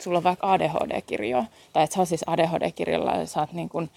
[0.00, 3.90] sulla on vaikka ADHD-kirjo, tai että sä oot siis ADHD-kirjolla ja sä oot niin kuin,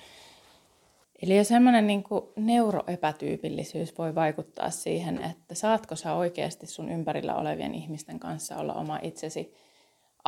[1.22, 2.04] Eli jo semmoinen niin
[2.36, 9.00] neuroepätyypillisyys voi vaikuttaa siihen, että saatko sä oikeasti sun ympärillä olevien ihmisten kanssa olla oma
[9.02, 9.54] itsesi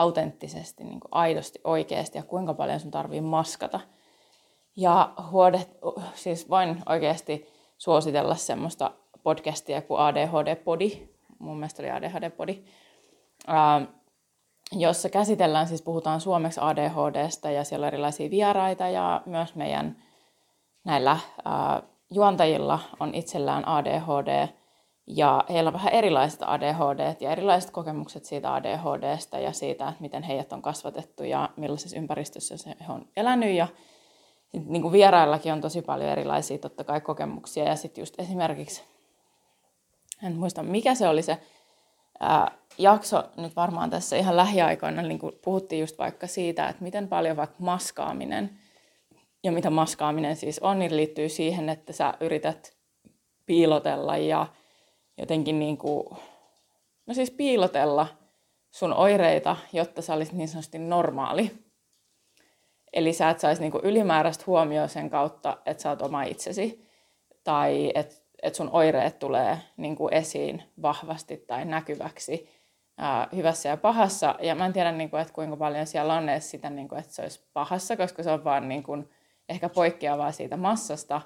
[0.01, 3.79] autenttisesti, niin kuin aidosti, oikeasti ja kuinka paljon sun tarvii maskata.
[4.75, 5.77] Ja huodet,
[6.13, 7.47] siis voin oikeasti
[7.77, 8.91] suositella semmoista
[9.23, 12.63] podcastia kuin ADHD-podi, mun mielestä oli ADHD-podi,
[14.71, 20.03] jossa käsitellään, siis puhutaan suomeksi ADHDsta ja siellä on erilaisia vieraita ja myös meidän
[20.83, 21.17] näillä
[22.11, 24.47] juontajilla on itsellään ADHD
[25.07, 30.23] ja heillä on vähän erilaiset ADHD ja erilaiset kokemukset siitä ADHDsta ja siitä, että miten
[30.23, 32.55] heidät on kasvatettu ja millaisessa ympäristössä
[32.87, 33.67] he on elänyt ja
[34.53, 37.63] niin kuin vieraillakin on tosi paljon erilaisia totta kai kokemuksia.
[37.63, 38.83] Ja sitten just esimerkiksi,
[40.23, 41.37] en muista mikä se oli se
[42.19, 47.07] ää, jakso nyt varmaan tässä ihan lähiaikoina, niin kuin puhuttiin just vaikka siitä, että miten
[47.07, 48.59] paljon vaikka maskaaminen,
[49.43, 52.73] ja mitä maskaaminen siis on, niin liittyy siihen, että sä yrität
[53.45, 54.47] piilotella ja
[55.21, 56.07] jotenkin niin kuin,
[57.05, 58.07] no siis piilotella
[58.71, 61.51] sun oireita, jotta sä olisit niin sanotusti normaali.
[62.93, 66.87] Eli sä et saisi niinku ylimääräistä huomioon sen kautta, että sä oot oma itsesi
[67.43, 72.49] tai että et sun oireet tulee niinku esiin vahvasti tai näkyväksi
[72.97, 74.35] ää, hyvässä ja pahassa.
[74.41, 77.21] Ja mä en tiedä, niinku, että kuinka paljon siellä on edes sitä, niinku, että se
[77.21, 78.97] olisi pahassa, koska se on vaan niinku,
[79.49, 81.21] ehkä poikkeavaa siitä massasta.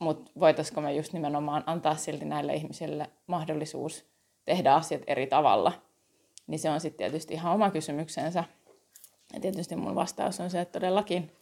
[0.00, 4.06] Mutta voitaisiko me just nimenomaan antaa silti näille ihmisille mahdollisuus
[4.44, 5.72] tehdä asiat eri tavalla.
[6.46, 8.44] Niin se on sitten tietysti ihan oma kysymyksensä.
[9.34, 11.32] Ja tietysti mun vastaus on se, että todellakin.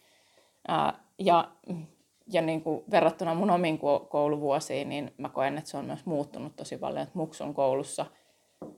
[0.67, 1.51] Ää, ja
[2.31, 3.79] ja niin kuin verrattuna mun omiin
[4.09, 8.05] kouluvuosiin, niin mä koen, että se on myös muuttunut tosi paljon, että muksun koulussa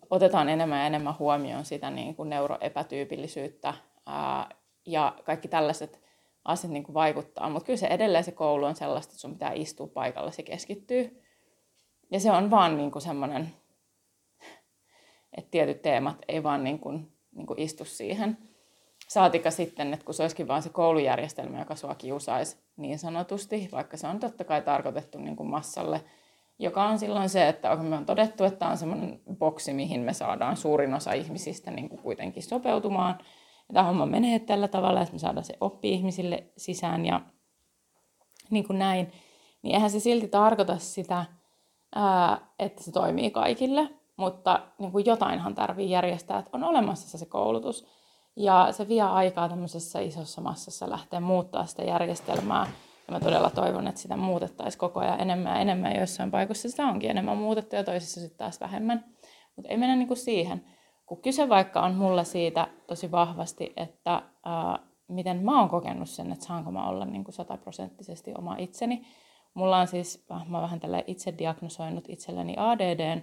[0.10, 3.74] otetaan enemmän ja enemmän huomioon sitä niin kuin neuroepätyypillisyyttä
[4.06, 4.50] ää,
[4.86, 6.02] ja kaikki tällaiset
[6.46, 7.50] asiat niin kuin vaikuttaa.
[7.50, 11.24] Mutta kyllä se edelleen se koulu on sellaista, että sun pitää istua paikalla, se keskittyy.
[12.12, 13.50] Ja se on vaan niin kuin semmoinen,
[15.38, 18.38] että tietyt teemat ei vaan niin kuin, niin kuin istu siihen.
[19.08, 23.98] Saatika sitten, että kun se olisikin vain se koulujärjestelmä, joka sua kiusaisi niin sanotusti, vaikka
[23.98, 26.04] se on totta kai tarkoitettu niin kuin massalle,
[26.60, 30.58] joka on silloin se, että me on todettu, että on semmoinen boksi, mihin me saadaan
[30.58, 33.20] suurin osa ihmisistä niin kuin kuitenkin sopeutumaan.
[33.74, 37.22] Tämä homma menee tällä tavalla, että me saadaan se oppi ihmisille sisään ja
[38.50, 39.12] niin kuin näin.
[39.62, 41.26] Niin eihän se silti tarkoita sitä,
[42.60, 47.88] että se toimii kaikille, mutta niin kuin jotainhan tarvii järjestää, että on olemassa se koulutus.
[48.36, 52.68] Ja se vie aikaa tämmöisessä isossa massassa lähteä muuttaa sitä järjestelmää.
[53.08, 55.96] Ja mä todella toivon, että sitä muutettaisiin koko ajan enemmän ja enemmän.
[55.96, 59.06] Joissain paikoissa sitä onkin enemmän muutettu ja toisissa sitten taas vähemmän.
[59.56, 60.66] Mutta ei mennä niinku siihen.
[61.10, 66.32] Kun kyse vaikka on mulle siitä tosi vahvasti, että ää, miten mä oon kokenut sen,
[66.32, 69.06] että saanko mä olla niinku sataprosenttisesti oma itseni.
[69.54, 73.22] Mulla on siis, mä vähän tällä itse diagnosoinut itselleni ADD.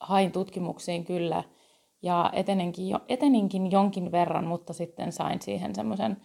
[0.00, 1.44] Hain tutkimuksiin kyllä–
[2.02, 6.16] ja eteninkin, jo, eteninkin jonkin verran, mutta sitten sain siihen semmoisen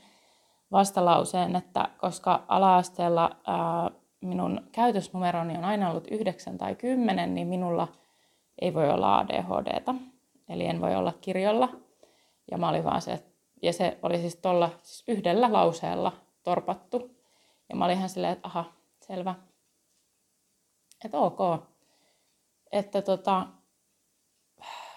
[0.72, 7.88] vastalauseen, että koska ala-asteella ää, minun käytösnumeroni on aina ollut 9 tai 10, niin minulla
[8.62, 9.96] ei voi olla ADHDta.
[10.50, 11.70] Eli en voi olla kirjolla.
[12.52, 13.24] Ja mä olin vaan se,
[13.62, 16.14] ja se oli siis tuolla siis yhdellä lauseella
[16.44, 17.18] torpattu.
[17.70, 19.36] Ja mä olin ihan silleen, että aha, selvä.
[21.06, 21.40] Että ok.
[22.72, 23.48] Että tota,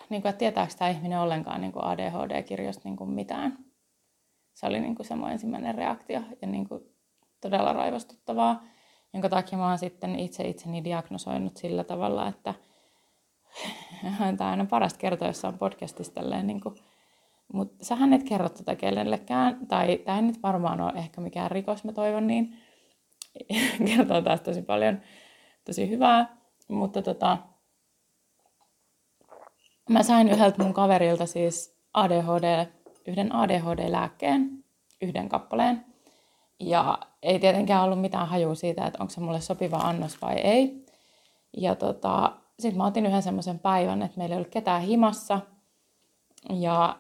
[0.09, 3.59] niin kuin, että tietääkö tämä ihminen ollenkaan niin ADHD-kirjoista niin kuin mitään.
[4.55, 6.97] Se oli niin kuin se mun ensimmäinen reaktio ja niin kuin
[7.41, 8.63] todella raivostuttavaa,
[9.13, 12.55] jonka takia mä oon sitten itse itseni diagnosoinut sillä tavalla, että
[14.37, 16.75] tämä on parasta kertoa jossain podcastissa tälleen, niin kuin,
[17.53, 21.85] mutta sähän et kerro tätä kenellekään, tai tämä ei nyt varmaan ole ehkä mikään rikos,
[21.85, 22.59] mä toivon niin.
[23.87, 25.01] Kertoo taas tosi paljon
[25.65, 26.37] tosi hyvää,
[26.69, 27.39] mutta tota,
[29.91, 32.67] mä sain yhdeltä mun kaverilta siis ADHD,
[33.07, 34.65] yhden ADHD-lääkkeen,
[35.03, 35.85] yhden kappaleen.
[36.61, 40.87] Ja ei tietenkään ollut mitään hajua siitä, että onko se mulle sopiva annos vai ei.
[41.57, 45.41] Ja tota, sitten mä otin yhden semmoisen päivän, että meillä ei ollut ketään himassa.
[46.51, 46.99] Ja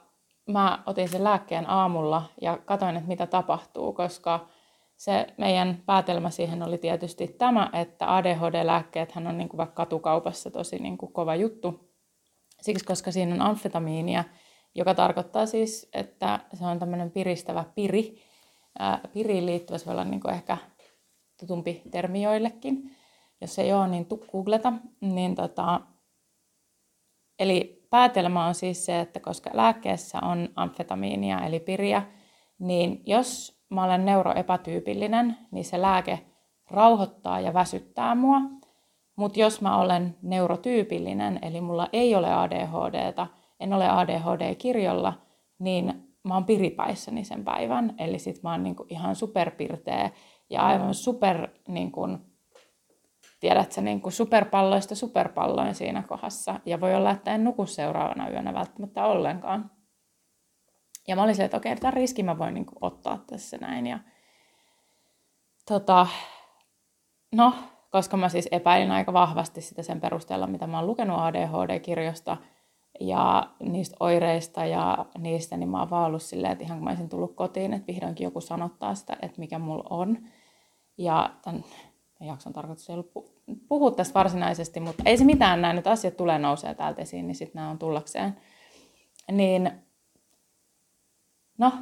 [0.48, 4.48] mä otin sen lääkkeen aamulla ja katsoin, että mitä tapahtuu, koska
[4.96, 10.78] se meidän päätelmä siihen oli tietysti tämä, että ADHD-lääkkeet on niin kuin vaikka katukaupassa tosi
[10.78, 11.90] niin kuin kova juttu.
[12.61, 14.24] Siksi, koska siinä on amfetamiinia,
[14.74, 18.22] joka tarkoittaa siis, että se on tämmöinen piristävä piri.
[18.78, 20.59] Ää, piriin liittyvä, se voi olla niin kuin ehkä
[21.40, 22.95] tutumpi termi joillekin.
[23.41, 24.72] Jos ei ole, niin googleta.
[25.01, 25.80] Niin tota,
[27.39, 32.03] eli päätelmä on siis se, että koska lääkkeessä on amfetamiinia eli piriä,
[32.59, 36.26] niin jos mä olen neuroepätyypillinen, niin se lääke
[36.70, 38.41] rauhoittaa ja väsyttää mua.
[39.16, 43.26] Mutta jos mä olen neurotyypillinen, eli mulla ei ole ADHDta,
[43.61, 45.12] en ole ADHD-kirjolla,
[45.59, 47.95] niin mä oon piripäissäni sen päivän.
[47.99, 50.11] Eli sit mä oon niinku ihan superpirteä
[50.51, 52.09] ja aivan super, niinku,
[53.47, 56.61] tiedätkö, niinku superpalloista superpalloin siinä kohdassa.
[56.64, 59.70] Ja voi olla, että en nuku seuraavana yönä välttämättä ollenkaan.
[61.09, 63.86] Ja mä olin että okei, tämän riskin mä voin niinku ottaa tässä näin.
[63.86, 63.99] Ja,
[65.68, 66.07] tota,
[67.34, 67.55] no,
[67.90, 72.36] koska mä siis epäilin aika vahvasti sitä sen perusteella, mitä mä oon lukenut ADHD-kirjosta
[73.01, 76.90] ja niistä oireista ja niistä, niin mä oon vaan ollut silleen, että ihan kun mä
[76.90, 80.18] olisin tullut kotiin, että vihdoinkin joku sanottaa sitä, että mikä mulla on.
[80.99, 81.64] Ja tämän
[82.20, 83.36] jakson tarkoitus ei ollut
[83.68, 87.34] puhua tästä varsinaisesti, mutta ei se mitään, nämä nyt asiat tulee nousee täältä esiin, niin
[87.34, 88.36] sitten nämä on tullakseen.
[89.32, 89.70] Niin,
[91.59, 91.72] no,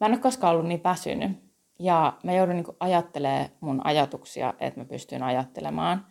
[0.00, 4.80] mä en ole koskaan ollut niin väsynyt ja mä joudun niin ajattelemaan mun ajatuksia, että
[4.80, 6.06] mä pystyn ajattelemaan.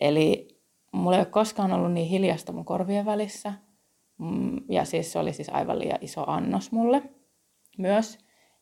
[0.00, 0.48] Eli
[0.92, 3.52] mulla ei ole koskaan ollut niin hiljasta mun korvien välissä.
[4.18, 7.02] Mm, ja siis se oli siis aivan liian iso annos mulle
[7.78, 8.18] myös.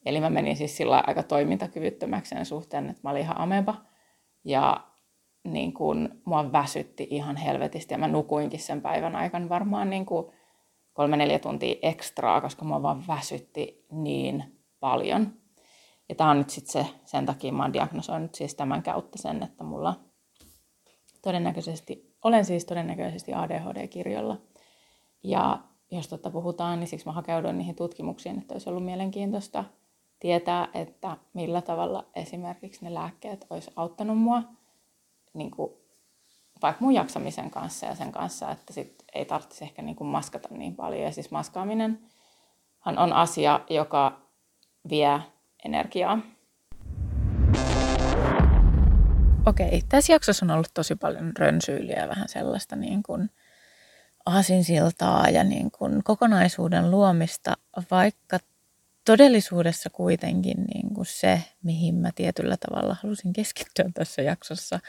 [0.06, 3.74] Eli mä menin siis sillä aika toimintakyvyttömäksi sen suhteen, että mä olin ihan ameba.
[4.44, 4.89] Ja
[5.44, 10.26] niin kun, mua väsytti ihan helvetisti ja mä nukuinkin sen päivän aikana varmaan niin kuin
[10.92, 15.34] kolme-neljä tuntia ekstraa, koska mua vaan väsytti niin paljon.
[16.08, 19.42] Ja tämä on nyt sitten se, sen takia mä oon diagnosoinut siis tämän kautta sen,
[19.42, 20.00] että mulla
[21.22, 24.40] todennäköisesti, olen siis todennäköisesti ADHD-kirjolla.
[25.22, 25.58] Ja
[25.90, 29.64] jos totta puhutaan, niin siksi mä hakeuduin niihin tutkimuksiin, että olisi ollut mielenkiintoista
[30.20, 34.42] tietää, että millä tavalla esimerkiksi ne lääkkeet olisi auttanut mua
[35.34, 35.72] niin kuin
[36.62, 40.48] vaikka mun jaksamisen kanssa ja sen kanssa, että sit ei tarvitsisi ehkä niin kuin maskata
[40.50, 41.02] niin paljon.
[41.02, 42.00] Ja siis maskaaminen
[42.86, 44.20] on asia, joka
[44.90, 45.20] vie
[45.64, 46.18] energiaa.
[49.46, 53.30] Okei, tässä jaksossa on ollut tosi paljon rönsyyliä ja vähän sellaista niin kuin
[54.26, 57.56] aasinsiltaa ja niin kuin kokonaisuuden luomista,
[57.90, 58.38] vaikka
[59.04, 64.80] todellisuudessa kuitenkin niin kuin se, mihin mä tietyllä tavalla halusin keskittyä tässä jaksossa,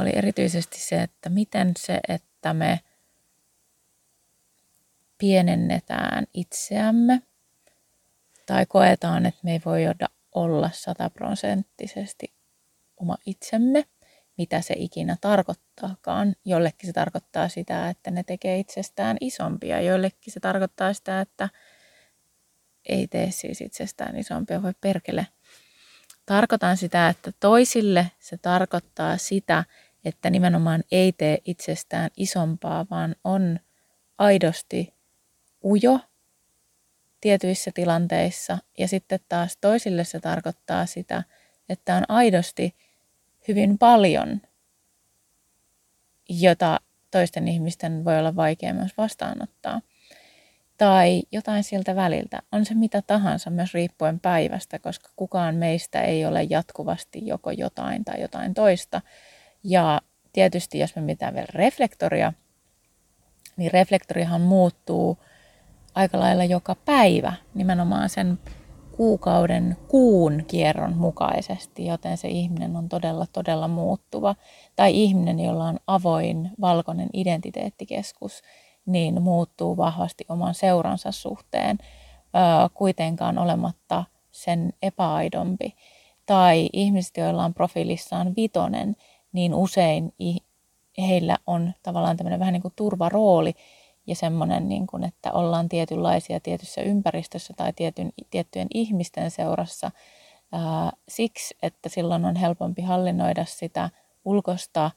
[0.00, 2.80] oli erityisesti se, että miten se, että me
[5.18, 7.22] pienennetään itseämme
[8.46, 9.82] tai koetaan, että me ei voi
[10.34, 12.32] olla sataprosenttisesti
[12.96, 13.84] oma itsemme,
[14.38, 16.34] mitä se ikinä tarkoittaakaan.
[16.44, 19.80] Jollekin se tarkoittaa sitä, että ne tekee itsestään isompia.
[19.80, 21.48] Joillekin se tarkoittaa sitä, että
[22.88, 25.26] ei tee siis itsestään isompia, voi perkele.
[26.26, 29.64] Tarkoitan sitä, että toisille se tarkoittaa sitä,
[30.04, 33.60] että nimenomaan ei tee itsestään isompaa, vaan on
[34.18, 34.94] aidosti
[35.64, 36.00] ujo
[37.20, 38.58] tietyissä tilanteissa.
[38.78, 41.22] Ja sitten taas toisille se tarkoittaa sitä,
[41.68, 42.76] että on aidosti
[43.48, 44.40] hyvin paljon,
[46.28, 46.80] jota
[47.10, 49.80] toisten ihmisten voi olla vaikea myös vastaanottaa.
[50.78, 52.42] Tai jotain siltä väliltä.
[52.52, 58.04] On se mitä tahansa myös riippuen päivästä, koska kukaan meistä ei ole jatkuvasti joko jotain
[58.04, 59.00] tai jotain toista.
[59.64, 60.00] Ja
[60.32, 62.32] tietysti jos me mitään vielä reflektoria,
[63.56, 65.18] niin reflektorihan muuttuu–
[65.94, 68.38] aika lailla joka päivä nimenomaan sen
[68.96, 74.34] kuukauden kuun kierron mukaisesti, joten se ihminen on todella, todella muuttuva.
[74.76, 78.42] Tai ihminen, jolla on avoin valkoinen identiteettikeskus,
[78.86, 81.78] niin muuttuu vahvasti oman seuransa suhteen,
[82.74, 85.74] kuitenkaan olematta sen epäaidompi.
[86.26, 88.96] Tai ihmiset, joilla on profiilissaan vitonen,
[89.32, 90.12] niin usein
[90.98, 93.54] heillä on tavallaan tämmöinen vähän niin kuin turvarooli,
[94.06, 99.90] ja semmoinen, niin kuin, että ollaan tietynlaisia tietyssä ympäristössä tai tietyn, tiettyjen ihmisten seurassa
[100.52, 103.90] ää, siksi, että silloin on helpompi hallinnoida sitä
[104.24, 104.90] ulkosta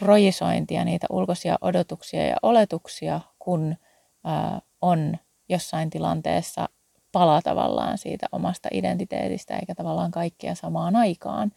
[0.00, 3.76] projisointia, niitä ulkoisia odotuksia ja oletuksia kun
[4.24, 5.16] ää, on
[5.48, 6.68] jossain tilanteessa
[7.12, 11.52] pala tavallaan siitä omasta identiteetistä eikä tavallaan kaikkea samaan aikaan.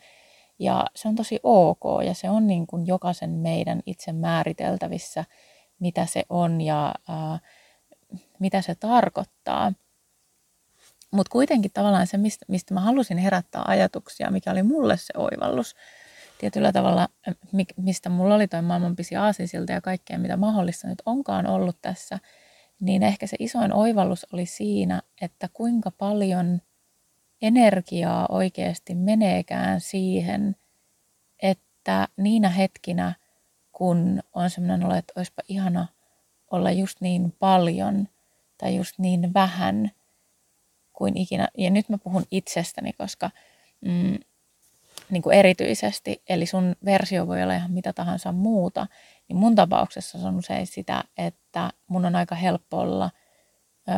[0.59, 5.25] Ja se on tosi ok ja se on niin kuin jokaisen meidän itse määriteltävissä,
[5.79, 7.39] mitä se on ja ää,
[8.39, 9.73] mitä se tarkoittaa.
[11.11, 15.75] Mutta kuitenkin tavallaan se, mistä, mistä mä halusin herättää ajatuksia, mikä oli mulle se oivallus,
[16.37, 17.09] tietyllä tavalla,
[17.77, 22.19] mistä mulla oli toi maailman pisi aasisilta ja kaikkea, mitä mahdollista nyt onkaan ollut tässä,
[22.79, 26.61] niin ehkä se isoin oivallus oli siinä, että kuinka paljon
[27.43, 30.55] energiaa oikeasti meneekään siihen,
[31.41, 33.13] että niinä hetkinä,
[33.71, 35.87] kun on sellainen olo, että olisipa ihana
[36.51, 38.07] olla just niin paljon
[38.57, 39.91] tai just niin vähän
[40.93, 41.47] kuin ikinä.
[41.57, 43.29] Ja nyt mä puhun itsestäni, koska
[43.81, 44.17] mm,
[45.09, 48.87] niin kuin erityisesti, eli sun versio voi olla ihan mitä tahansa muuta,
[49.27, 53.09] niin mun tapauksessa se on usein sitä, että mun on aika helppo olla
[53.89, 53.91] ö,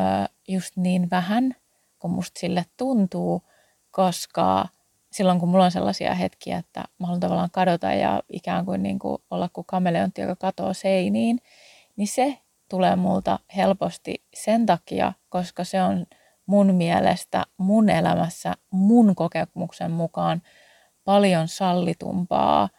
[0.48, 1.56] just niin vähän,
[2.06, 3.42] kun musta sille tuntuu,
[3.92, 4.68] koska
[5.12, 9.00] silloin kun mulla on sellaisia hetkiä, että mä haluan tavallaan kadota ja ikään kuin, niin
[9.00, 11.40] kuin olla kuin kameleontti, joka katoo seiniin,
[11.96, 12.38] niin se
[12.70, 16.06] tulee multa helposti sen takia, koska se on
[16.46, 20.42] mun mielestä mun elämässä mun kokemuksen mukaan
[21.04, 22.70] paljon sallitumpaa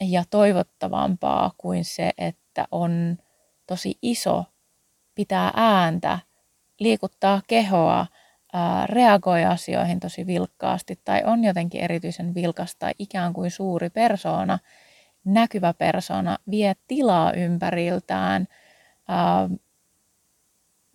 [0.00, 3.18] ja toivottavampaa kuin se, että on
[3.66, 4.44] tosi iso,
[5.14, 6.18] pitää ääntä,
[6.80, 8.06] liikuttaa kehoa,
[8.52, 14.58] ää, reagoi asioihin tosi vilkkaasti tai on jotenkin erityisen vilkas tai ikään kuin suuri persona,
[15.24, 18.48] näkyvä persona, vie tilaa ympäriltään,
[19.08, 19.50] ää,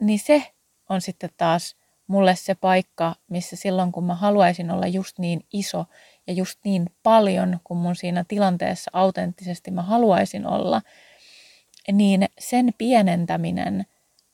[0.02, 0.54] niin se
[0.90, 1.76] on sitten taas
[2.08, 5.86] mulle se paikka, missä silloin kun mä haluaisin olla just niin iso
[6.28, 10.82] ja just niin paljon kuin mun siinä tilanteessa autenttisesti mä haluaisin olla,
[11.92, 13.86] niin sen pienentäminen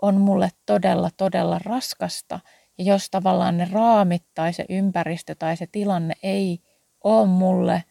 [0.02, 2.40] on mulle todella, todella raskasta.
[2.78, 6.60] Ja jos tavallaan ne raamit tai se ympäristö tai se tilanne ei
[7.04, 7.84] ole mulle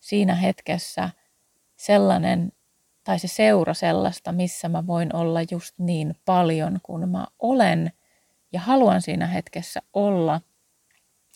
[0.00, 1.10] siinä hetkessä
[1.76, 2.52] sellainen
[3.04, 7.92] tai se seura sellaista, missä mä voin olla just niin paljon kuin mä olen
[8.52, 10.40] ja haluan siinä hetkessä olla–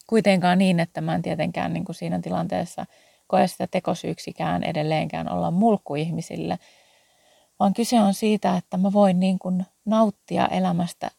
[0.08, 2.86] kuitenkaan niin, että mä en tietenkään niin kuin siinä tilanteessa
[3.26, 6.58] koe sitä tekosyksikään edelleenkään olla mulkku ihmisille,
[7.60, 11.10] vaan kyse on siitä, että mä voin niin kuin nauttia elämästä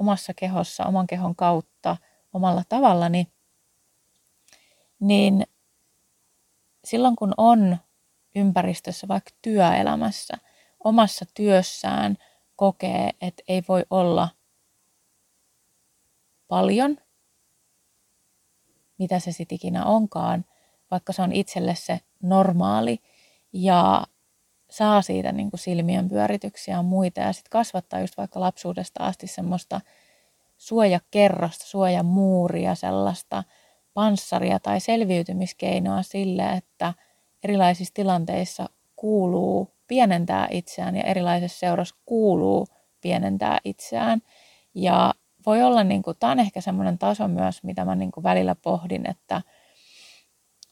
[0.00, 1.96] omassa kehossa, oman kehon kautta,
[2.32, 3.26] omalla tavallani,
[5.00, 5.46] niin
[6.84, 7.78] silloin kun on
[8.34, 10.34] ympäristössä, vaikka työelämässä,
[10.84, 12.16] omassa työssään
[12.56, 14.28] kokee, että ei voi olla
[16.48, 16.96] paljon–
[19.00, 20.44] mitä se sitten ikinä onkaan,
[20.90, 22.98] vaikka se on itselle se normaali
[23.52, 24.06] ja
[24.70, 29.26] saa siitä niin kuin silmien pyörityksiä ja muita ja sitten kasvattaa just vaikka lapsuudesta asti
[29.26, 29.80] semmoista
[30.58, 33.44] suojakerrosta, suojamuuria, sellaista
[33.94, 36.94] panssaria tai selviytymiskeinoa sille, että
[37.44, 42.66] erilaisissa tilanteissa kuuluu pienentää itseään ja erilaisessa seurassa kuuluu
[43.00, 44.22] pienentää itseään.
[44.74, 45.14] Ja
[45.46, 48.54] voi olla, niin kuin, tämä on ehkä semmoinen taso myös, mitä mä niin kuin välillä
[48.54, 49.42] pohdin, että,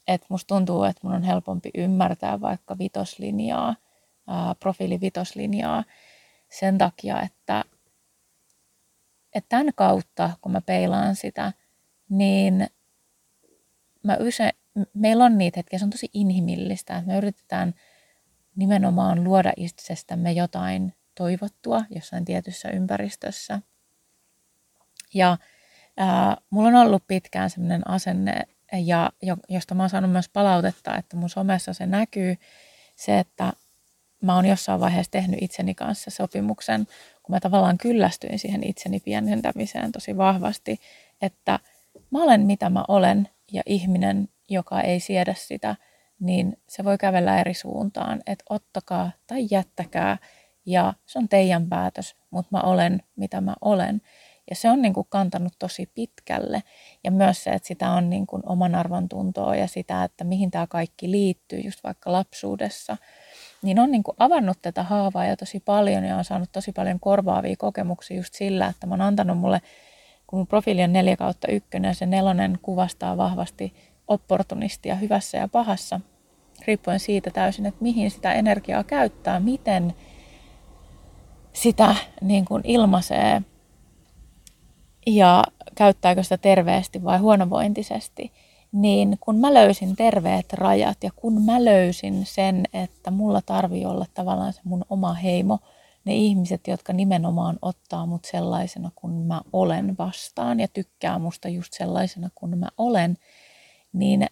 [0.07, 3.75] että musta tuntuu, että mun on helpompi ymmärtää vaikka vitoslinjaa,
[4.29, 5.83] ää, profiili vitoslinjaa
[6.49, 7.63] sen takia, että,
[9.35, 11.53] että tämän kautta, kun mä peilaan sitä,
[12.09, 12.67] niin
[14.03, 14.51] mä yse,
[14.93, 17.73] meillä on niitä hetkiä, se on tosi inhimillistä, että me yritetään
[18.55, 23.61] nimenomaan luoda itsestämme jotain toivottua jossain tietyssä ympäristössä–
[25.13, 25.37] ja
[25.97, 28.41] ää, mulla on ollut pitkään sellainen asenne,
[28.85, 29.09] ja
[29.49, 32.35] josta mä oon saanut myös palautetta, että mun somessa se näkyy,
[32.95, 33.53] se, että
[34.21, 36.87] mä oon jossain vaiheessa tehnyt itseni kanssa sopimuksen,
[37.23, 40.79] kun mä tavallaan kyllästyin siihen itseni pienentämiseen tosi vahvasti,
[41.21, 41.59] että
[42.11, 45.75] mä olen mitä mä olen ja ihminen, joka ei siedä sitä,
[46.19, 50.17] niin se voi kävellä eri suuntaan, että ottakaa tai jättäkää
[50.65, 54.01] ja se on teidän päätös, mutta mä olen mitä mä olen.
[54.49, 56.63] Ja se on niin kuin kantanut tosi pitkälle.
[57.03, 60.51] Ja myös se, että sitä on niin kuin oman arvon tuntoa ja sitä, että mihin
[60.51, 62.97] tämä kaikki liittyy just vaikka lapsuudessa.
[63.61, 66.99] Niin on niin kuin avannut tätä haavaa jo tosi paljon ja on saanut tosi paljon
[66.99, 69.61] korvaavia kokemuksia just sillä, että mä oon antanut mulle,
[70.27, 73.73] kun mun profiili on 4 kautta 1 ja se nelonen kuvastaa vahvasti
[74.07, 75.99] opportunistia hyvässä ja pahassa,
[76.67, 79.93] riippuen siitä täysin, että mihin sitä energiaa käyttää, miten
[81.53, 83.41] sitä niin kuin ilmaisee
[85.07, 85.43] ja
[85.75, 88.31] käyttääkö sitä terveesti vai huonovointisesti,
[88.71, 94.05] niin kun mä löysin terveet rajat ja kun mä löysin sen, että mulla tarvii olla
[94.13, 95.59] tavallaan se mun oma heimo,
[96.05, 101.73] ne ihmiset, jotka nimenomaan ottaa mut sellaisena kuin mä olen vastaan ja tykkää musta just
[101.73, 103.17] sellaisena kuin mä olen,
[103.93, 104.27] niin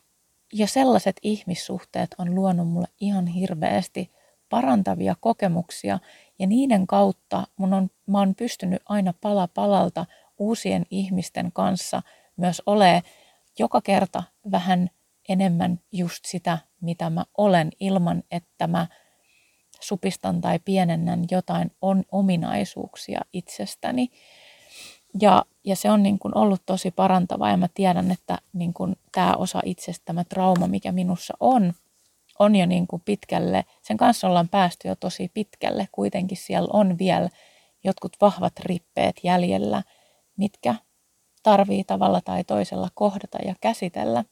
[0.54, 4.12] jo sellaiset ihmissuhteet on luonut mulle ihan hirveästi
[4.50, 6.00] parantavia kokemuksia
[6.40, 10.06] ja niiden kautta mun on, mä oon pystynyt aina pala palalta
[10.38, 12.02] uusien ihmisten kanssa
[12.38, 13.04] myös ole
[13.60, 14.90] joka kerta vähän
[15.30, 18.88] enemmän just sitä, mitä mä olen, ilman että mä
[19.80, 24.10] supistan tai pienennän jotain on ominaisuuksia itsestäni.
[25.22, 28.96] Ja, ja se on niin kuin ollut tosi parantavaa ja mä tiedän, että niin kuin
[29.12, 31.74] tämä osa itsestä, tämä trauma, mikä minussa on,
[32.40, 35.88] on jo niin kuin pitkälle, sen kanssa ollaan päästy jo tosi pitkälle.
[35.92, 37.30] Kuitenkin siellä on vielä
[37.84, 39.84] jotkut vahvat rippeet jäljellä,
[40.38, 40.76] mitkä
[41.48, 44.24] tarvii tavalla tai toisella kohdata ja käsitellä.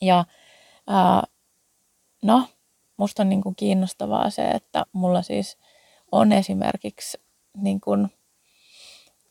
[0.00, 0.24] Ja
[0.86, 1.22] ää,
[2.22, 2.48] no,
[2.96, 5.58] musta on niin kuin kiinnostavaa se, että mulla siis
[6.12, 7.18] on esimerkiksi
[7.56, 8.08] niin kuin,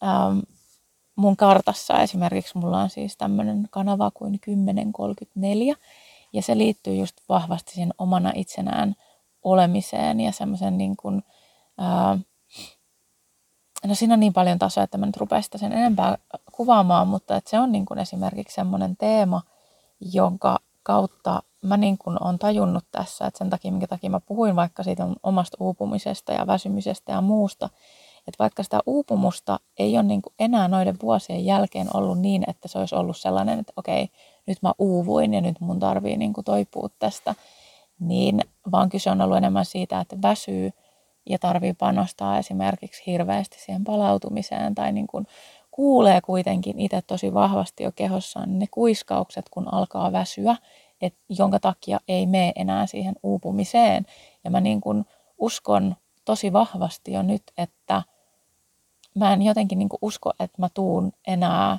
[0.03, 0.39] ähm,
[1.15, 5.75] mun kartassa esimerkiksi mulla on siis tämmöinen kanava kuin 1034
[6.33, 8.95] ja se liittyy just vahvasti siihen omana itsenään
[9.43, 11.23] olemiseen ja semmoisen niin kuin,
[11.81, 12.19] äh,
[13.85, 16.17] no siinä on niin paljon tasoja, että mä nyt rupean sitä sen enempää
[16.51, 19.41] kuvaamaan, mutta että se on niin kuin esimerkiksi semmoinen teema,
[20.13, 24.55] jonka kautta mä niin kuin olen tajunnut tässä, että sen takia, minkä takia mä puhuin
[24.55, 27.69] vaikka siitä omasta uupumisesta ja väsymisestä ja muusta,
[28.27, 32.67] että vaikka sitä uupumusta ei ole niin kuin enää noiden vuosien jälkeen ollut niin, että
[32.67, 34.09] se olisi ollut sellainen, että okei,
[34.45, 37.35] nyt mä uuvuin ja nyt mun tarvii niin kuin toipua tästä,
[37.99, 40.71] niin vaan kyse on ollut enemmän siitä, että väsyy
[41.31, 45.27] ja tarvii panostaa esimerkiksi hirveästi siihen palautumiseen tai niin kuin
[45.71, 50.55] kuulee kuitenkin itse tosi vahvasti jo kehossaan ne kuiskaukset, kun alkaa väsyä,
[51.01, 54.05] et, jonka takia ei mene enää siihen uupumiseen.
[54.43, 55.05] Ja mä niin kuin
[55.37, 58.03] uskon tosi vahvasti jo nyt, että
[59.15, 61.77] mä en jotenkin niin kuin usko, että mä tuun enää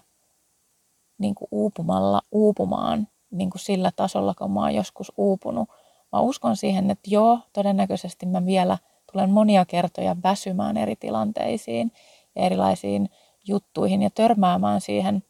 [1.18, 5.68] niin kuin uupumalla uupumaan niin kuin sillä tasolla, kun mä oon joskus uupunut.
[6.12, 8.78] Mä uskon siihen, että joo, todennäköisesti mä vielä
[9.13, 11.93] tulen monia kertoja väsymään eri tilanteisiin
[12.37, 13.11] ja erilaisiin
[13.49, 15.25] juttuihin ja törmäämään siihen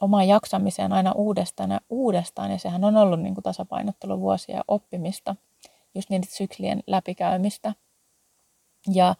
[0.00, 2.50] omaan jaksamiseen aina uudestaan ja uudestaan.
[2.50, 5.36] Ja sehän on ollut niin kuin tasapainotteluvuosia ja oppimista,
[5.94, 7.74] just niitä syklien läpikäymistä
[8.92, 9.14] ja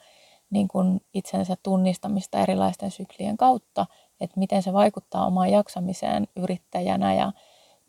[0.50, 3.86] niin kuin itsensä tunnistamista erilaisten syklien kautta,
[4.20, 7.32] että miten se vaikuttaa omaan jaksamiseen yrittäjänä ja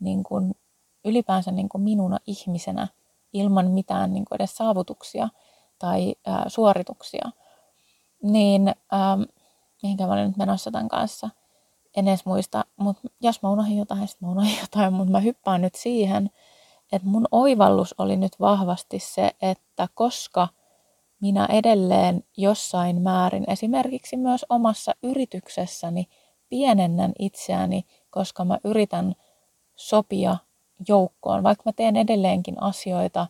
[0.00, 0.54] niin kuin
[1.04, 2.88] ylipäänsä niin kuin minuna ihmisenä
[3.32, 5.28] ilman mitään niin kuin edes saavutuksia
[5.80, 7.30] tai ää, suorituksia.
[8.22, 9.22] Niin ähm,
[9.82, 11.30] mihinkä mä olen nyt menossa tämän kanssa.
[11.96, 15.60] En edes muista, mutta jos mä unohdin jotain, sitten mä unohdin jotain, mutta mä hyppään
[15.60, 16.30] nyt siihen,
[16.92, 20.48] että mun oivallus oli nyt vahvasti se, että koska
[21.20, 26.08] minä edelleen jossain määrin, esimerkiksi myös omassa yrityksessäni,
[26.48, 29.14] pienennän itseäni, koska mä yritän
[29.76, 30.36] sopia
[30.88, 33.26] joukkoon, vaikka mä teen edelleenkin asioita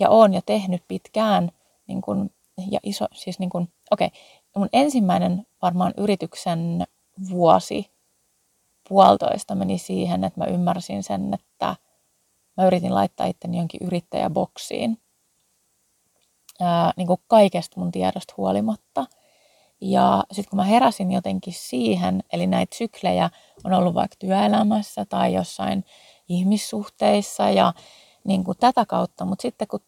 [0.00, 1.50] ja oon jo tehnyt pitkään
[1.86, 2.30] niin kun,
[2.70, 4.20] ja iso, siis niin kun, okei, okay,
[4.56, 6.86] mun ensimmäinen varmaan yrityksen
[7.30, 7.90] vuosi
[8.88, 11.76] puolitoista meni siihen, että mä ymmärsin sen, että
[12.56, 14.98] mä yritin laittaa itteni jonkin yrittäjäboksiin.
[16.60, 19.06] Ää, niin kuin kaikesta mun tiedosta huolimatta.
[19.80, 23.30] Ja sitten kun mä heräsin jotenkin siihen, eli näitä syklejä
[23.64, 25.84] on ollut vaikka työelämässä tai jossain
[26.28, 27.72] ihmissuhteissa ja
[28.24, 29.80] niin kuin tätä kautta, mutta sitten kun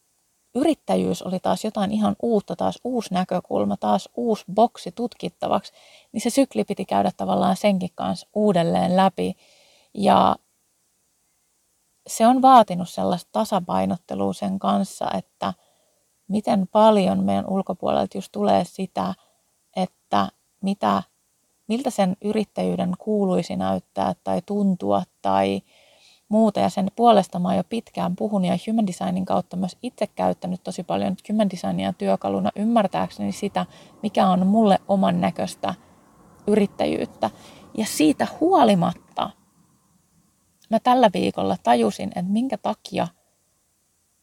[0.55, 5.73] yrittäjyys oli taas jotain ihan uutta, taas uusi näkökulma, taas uusi boksi tutkittavaksi,
[6.13, 9.37] niin se sykli piti käydä tavallaan senkin kanssa uudelleen läpi.
[9.95, 10.37] Ja
[12.07, 15.55] se on vaatinut sellaista tasapainottelua sen kanssa, että
[16.29, 19.15] miten paljon meidän ulkopuolelta just tulee sitä,
[19.77, 20.29] että
[20.63, 21.03] mitä,
[21.69, 25.63] miltä sen yrittäjyyden kuuluisi näyttää tai tuntua tai
[26.29, 30.07] muuta ja sen puolesta mä oon jo pitkään puhunut ja Human Designin kautta myös itse
[30.07, 33.67] käyttänyt tosi paljon Human Designia työkaluna ymmärtääkseni sitä,
[34.03, 35.75] mikä on mulle oman näköistä
[36.47, 37.31] yrittäjyyttä.
[37.79, 39.31] Ja siitä huolimatta
[40.71, 43.09] mä tällä viikolla tajusin, että minkä takia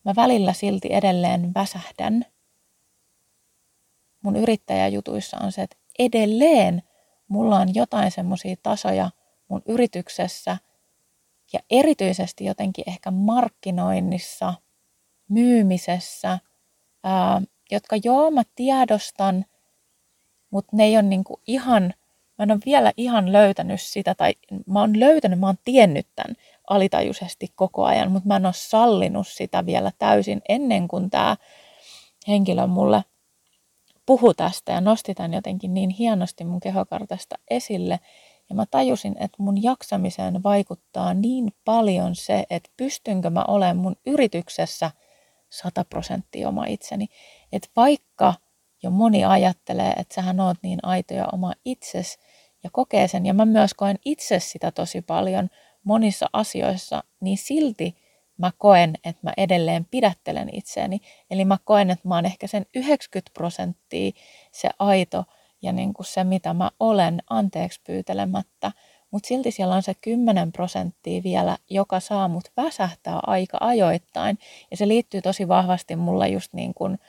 [0.05, 2.25] mä välillä silti edelleen väsähdän.
[4.21, 6.83] Mun yrittäjäjutuissa on se, että edelleen
[7.27, 9.09] mulla on jotain semmoisia tasoja
[9.49, 10.57] mun yrityksessä–
[11.53, 14.53] ja erityisesti jotenkin ehkä markkinoinnissa,
[15.29, 16.39] myymisessä,
[17.03, 17.41] ää,
[17.71, 19.45] jotka joo mä tiedostan,
[20.49, 21.83] mutta ne ei ole niinku ihan,
[22.37, 24.33] mä en ole vielä ihan löytänyt sitä, tai
[24.67, 26.35] mä oon löytänyt, mä oon tiennyt tämän
[26.69, 31.37] alitajuisesti koko ajan, mutta mä en ole sallinut sitä vielä täysin ennen kuin tämä
[32.27, 33.03] henkilö mulle
[34.05, 37.99] puhu tästä ja nosti tämän jotenkin niin hienosti mun kehokartasta esille.
[38.49, 43.95] Ja mä tajusin, että mun jaksamiseen vaikuttaa niin paljon se, että pystynkö mä olemaan mun
[44.05, 44.91] yrityksessä
[45.49, 47.07] 100 prosenttia oma itseni.
[47.51, 48.33] Että vaikka
[48.83, 52.19] jo moni ajattelee, että sähän oot niin aito ja oma itses
[52.63, 55.49] ja kokee sen, ja mä myös koen itse sitä tosi paljon
[55.83, 57.95] monissa asioissa, niin silti
[58.37, 60.99] mä koen, että mä edelleen pidättelen itseäni.
[61.31, 64.11] Eli mä koen, että mä oon ehkä sen 90 prosenttia
[64.51, 65.23] se aito
[65.63, 68.71] ja niin kuin se, mitä mä olen anteeksi pyytelemättä.
[69.11, 74.37] Mutta silti siellä on se 10 prosenttia vielä, joka saa mut väsähtää aika ajoittain.
[74.71, 76.99] Ja se liittyy tosi vahvasti mulla just niin kuin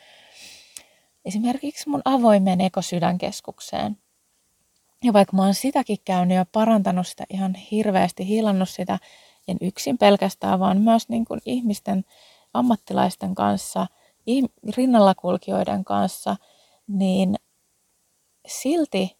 [1.24, 3.98] esimerkiksi mun avoimeen ekosydänkeskukseen.
[5.04, 8.98] Ja vaikka mä oon sitäkin käynyt ja parantanut sitä ihan hirveästi, hiilannut sitä,
[9.48, 12.04] en yksin pelkästään, vaan myös niin kuin ihmisten,
[12.54, 13.86] ammattilaisten kanssa,
[14.76, 16.36] rinnallakulkijoiden kanssa,
[16.88, 17.34] niin
[18.46, 19.16] silti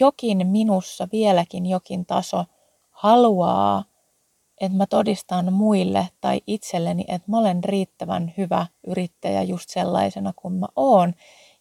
[0.00, 2.44] jokin minussa vieläkin jokin taso
[2.90, 3.84] haluaa,
[4.60, 10.54] että mä todistan muille tai itselleni, että mä olen riittävän hyvä yrittäjä just sellaisena kuin
[10.54, 11.14] mä oon.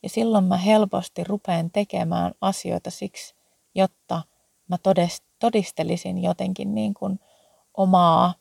[0.04, 3.36] Ja silloin mä helposti rupean tekemään asioita siksi,
[3.76, 4.22] jotta
[4.68, 4.78] mä
[5.40, 7.20] todistelisin jotenkin niin kuin
[7.78, 8.34] omaa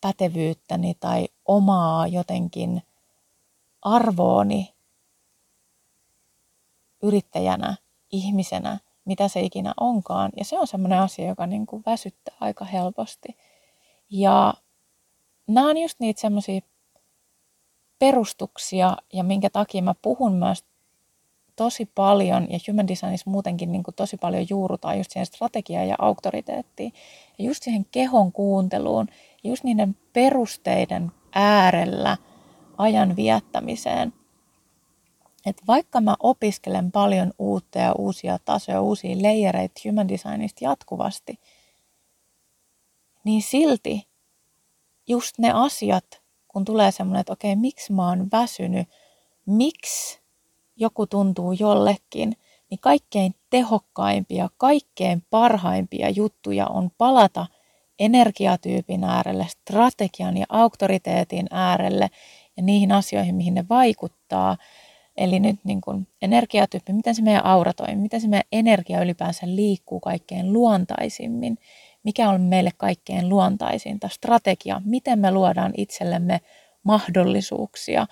[0.00, 2.82] pätevyyttäni tai omaa jotenkin
[3.82, 4.75] arvooni
[7.06, 7.76] yrittäjänä,
[8.12, 10.32] ihmisenä, mitä se ikinä onkaan.
[10.36, 13.28] Ja se on semmoinen asia, joka niin kuin väsyttää aika helposti.
[14.10, 14.54] Ja
[15.46, 16.60] nämä on just niitä semmoisia
[17.98, 20.64] perustuksia ja minkä takia mä puhun myös
[21.56, 25.96] tosi paljon ja human designissa muutenkin niin kuin tosi paljon juurutaan just siihen strategiaan ja
[25.98, 26.92] auktoriteettiin
[27.38, 29.08] ja just siihen kehon kuunteluun
[29.44, 32.16] just niiden perusteiden äärellä
[32.78, 34.12] ajan viettämiseen.
[35.46, 41.38] Et vaikka mä opiskelen paljon uutta ja uusia tasoja, uusia leijereitä human designista jatkuvasti,
[43.24, 44.06] niin silti
[45.06, 48.88] just ne asiat, kun tulee semmoinen, että okei, miksi mä oon väsynyt,
[49.46, 50.20] miksi
[50.76, 52.36] joku tuntuu jollekin,
[52.70, 57.46] niin kaikkein tehokkaimpia, kaikkein parhaimpia juttuja on palata
[57.98, 62.10] energiatyypin äärelle, strategian ja auktoriteetin äärelle
[62.56, 64.56] ja niihin asioihin, mihin ne vaikuttaa.
[65.16, 69.46] Eli nyt niin kuin energiatyyppi, miten se meidän aura toimii, miten se meidän energia ylipäänsä
[69.46, 71.58] liikkuu kaikkein luontaisimmin,
[72.02, 76.40] mikä on meille kaikkein luontaisinta, strategia, miten me luodaan itsellemme
[76.82, 78.06] mahdollisuuksia.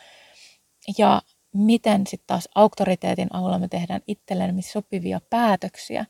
[0.99, 1.23] Ja
[1.55, 6.07] miten sitten taas auktoriteetin avulla me tehdään itsellemme sopivia päätöksiä.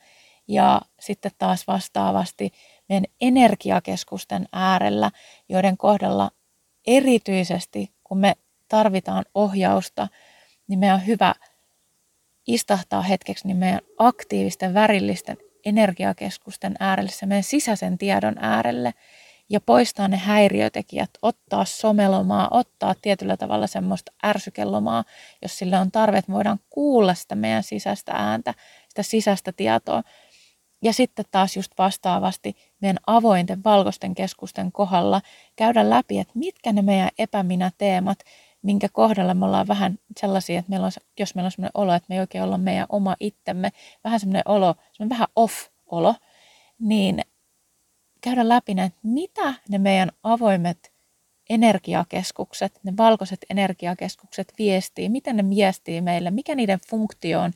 [0.48, 2.52] Ja sitten taas vastaavasti
[2.88, 5.10] meidän energiakeskusten äärellä,
[5.48, 6.30] joiden kohdalla
[6.86, 8.34] erityisesti kun me
[8.68, 10.08] tarvitaan ohjausta,
[10.68, 11.34] niin meidän on hyvä
[12.46, 18.94] istahtaa hetkeksi niin meidän aktiivisten, värillisten energiakeskusten äärelle, se meidän sisäisen tiedon äärelle,
[19.48, 25.04] ja poistaa ne häiriötekijät, ottaa somelomaa, ottaa tietyllä tavalla semmoista ärsykelomaa,
[25.42, 28.54] jos sille on tarve, että voidaan kuulla sitä meidän sisäistä ääntä,
[28.88, 30.02] sitä sisäistä tietoa.
[30.82, 35.20] Ja sitten taas just vastaavasti meidän avointen valkoisten keskusten kohdalla
[35.56, 38.18] käydä läpi, että mitkä ne meidän epäminä-teemat,
[38.64, 42.06] minkä kohdalla me ollaan vähän sellaisia, että meillä on, jos meillä on sellainen olo, että
[42.08, 43.70] me ei oikein olla meidän oma itsemme,
[44.04, 46.14] vähän semmoinen olo, semmoinen vähän off-olo,
[46.78, 47.20] niin
[48.20, 50.92] käydä läpi ne, mitä ne meidän avoimet
[51.50, 57.52] energiakeskukset, ne valkoiset energiakeskukset viestii, miten ne viestii meille, mikä niiden funktio on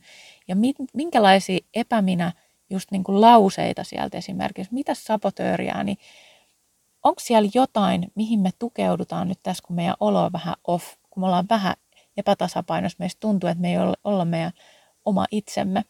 [0.47, 0.55] ja
[0.93, 2.31] minkälaisia epäminä
[2.69, 5.97] just niin kuin lauseita sieltä esimerkiksi, mitä sabotööriä, niin
[7.03, 11.23] onko siellä jotain, mihin me tukeudutaan nyt tässä, kun meidän olo on vähän off, kun
[11.23, 11.75] me ollaan vähän
[12.17, 14.51] epätasapainossa, meistä tuntuu, että me ei olla meidän
[15.05, 15.83] oma itsemme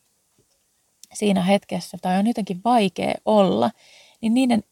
[1.13, 3.71] siinä hetkessä, tai on jotenkin vaikea olla,
[4.21, 4.63] niin niiden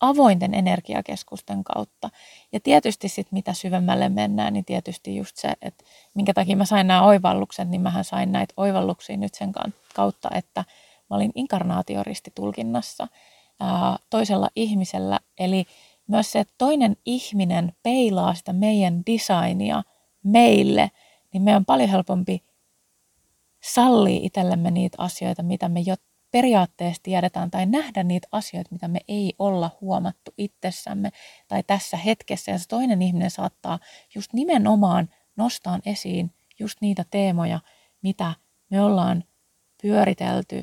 [0.00, 2.10] avointen energiakeskusten kautta.
[2.52, 5.84] Ja tietysti sitten mitä syvemmälle mennään, niin tietysti just se, että
[6.14, 9.52] minkä takia mä sain nämä oivallukset, niin mähän sain näitä oivalluksia nyt sen
[9.94, 10.64] kautta, että
[11.10, 13.08] mä olin inkarnaatioristitulkinnassa
[13.60, 15.20] ää, toisella ihmisellä.
[15.38, 15.64] Eli
[16.06, 19.82] myös se, että toinen ihminen peilaa sitä meidän designia
[20.22, 20.90] meille,
[21.32, 22.44] niin meidän on paljon helpompi
[23.62, 25.94] sallia itsellemme niitä asioita, mitä me jo
[26.30, 31.10] periaatteessa tiedetään tai nähdä niitä asioita, mitä me ei olla huomattu itsessämme
[31.48, 32.52] tai tässä hetkessä.
[32.52, 33.78] Ja se toinen ihminen saattaa
[34.14, 37.60] just nimenomaan nostaa esiin just niitä teemoja,
[38.02, 38.34] mitä
[38.70, 39.24] me ollaan
[39.82, 40.62] pyöritelty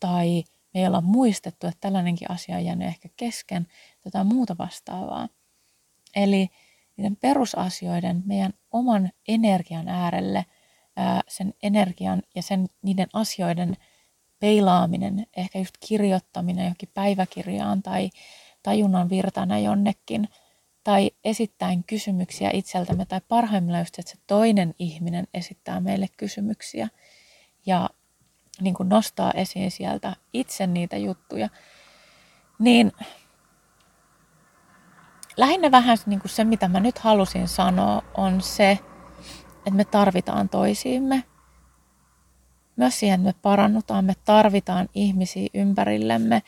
[0.00, 0.44] tai
[0.74, 3.66] me ei olla muistettu, että tällainenkin asia on jäänyt ehkä kesken,
[4.04, 5.28] jotain muuta vastaavaa.
[6.16, 6.48] Eli
[7.00, 10.46] niiden perusasioiden, meidän oman energian äärelle,
[10.96, 13.76] ää, sen energian ja sen, niiden asioiden
[14.40, 18.10] peilaaminen, ehkä just kirjoittaminen johonkin päiväkirjaan tai
[18.62, 20.28] tajunnan virtana jonnekin,
[20.84, 26.88] tai esittäen kysymyksiä itseltämme, tai parhaimmillaan just, että se toinen ihminen esittää meille kysymyksiä
[27.66, 27.90] ja
[28.60, 31.48] niin kuin nostaa esiin sieltä itse niitä juttuja,
[32.58, 32.92] niin
[35.40, 38.78] lähinnä vähän niin kuin se, mitä mä nyt halusin sanoa, on se,
[39.56, 41.24] että me tarvitaan toisiimme.
[42.76, 46.42] Myös siihen, että me parannutaan, me tarvitaan ihmisiä ympärillemme.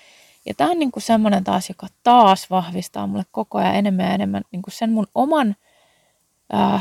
[0.46, 4.14] Ja tämä on niin kuin semmoinen taas, joka taas vahvistaa mulle koko ajan enemmän ja
[4.14, 5.56] enemmän niin kuin sen mun oman
[6.52, 6.80] ää,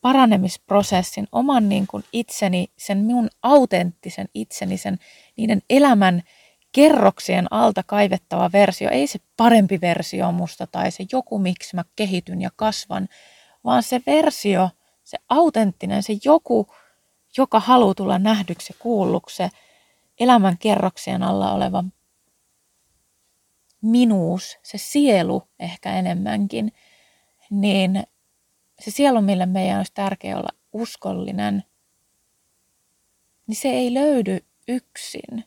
[0.00, 4.98] paranemisprosessin, oman niin kuin itseni, sen minun autenttisen itseni, sen
[5.36, 6.22] niiden elämän
[6.76, 12.42] kerroksien alta kaivettava versio, ei se parempi versio musta tai se joku, miksi mä kehityn
[12.42, 13.08] ja kasvan,
[13.64, 14.70] vaan se versio,
[15.04, 16.66] se autenttinen, se joku,
[17.36, 19.48] joka haluaa tulla nähdyksi ja kuulluksi, se
[20.20, 21.84] elämän kerroksien alla oleva
[23.82, 26.72] minuus, se sielu ehkä enemmänkin,
[27.50, 28.02] niin
[28.80, 31.64] se sielu, mille meidän olisi tärkeää olla uskollinen,
[33.46, 35.44] niin se ei löydy yksin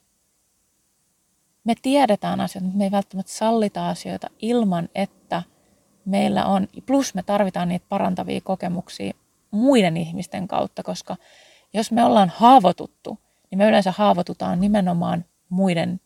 [1.63, 5.43] me tiedetään asioita, mutta me ei välttämättä sallita asioita ilman, että
[6.05, 9.13] meillä on, plus me tarvitaan niitä parantavia kokemuksia
[9.51, 11.15] muiden ihmisten kautta, koska
[11.73, 13.19] jos me ollaan haavoituttu,
[13.51, 16.01] niin me yleensä haavoitutaan nimenomaan muiden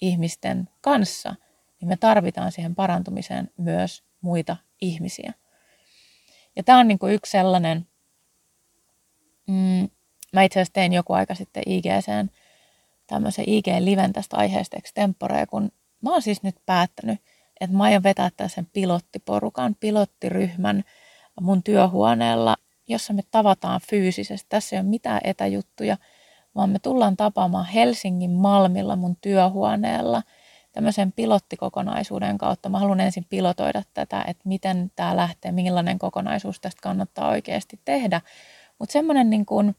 [0.00, 1.34] ihmisten kanssa,
[1.80, 5.32] niin me tarvitaan siihen parantumiseen myös muita ihmisiä.
[6.56, 7.86] Ja tämä on niin kuin yksi sellainen,
[9.46, 9.88] mm,
[10.32, 12.28] mä itse asiassa tein joku aika sitten IGCn
[13.06, 17.20] tämmöisen IG-liven tästä aiheesta extemporea, kun mä oon siis nyt päättänyt,
[17.60, 20.84] että mä aion vetää sen pilottiporukan, pilottiryhmän
[21.40, 22.56] mun työhuoneella,
[22.88, 24.46] jossa me tavataan fyysisesti.
[24.48, 25.96] Tässä ei ole mitään etäjuttuja,
[26.54, 30.22] vaan me tullaan tapaamaan Helsingin Malmilla mun työhuoneella
[30.72, 32.68] tämmöisen pilottikokonaisuuden kautta.
[32.68, 38.20] Mä haluan ensin pilotoida tätä, että miten tämä lähtee, millainen kokonaisuus tästä kannattaa oikeasti tehdä.
[38.78, 39.76] Mutta semmoinen niin kuin,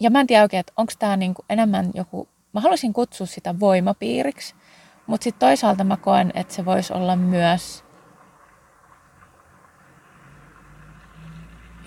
[0.00, 3.60] ja mä en tiedä oikein, että onko tämä niinku enemmän joku, mä haluaisin kutsua sitä
[3.60, 4.54] voimapiiriksi,
[5.06, 7.84] mutta sitten toisaalta mä koen, että se voisi olla myös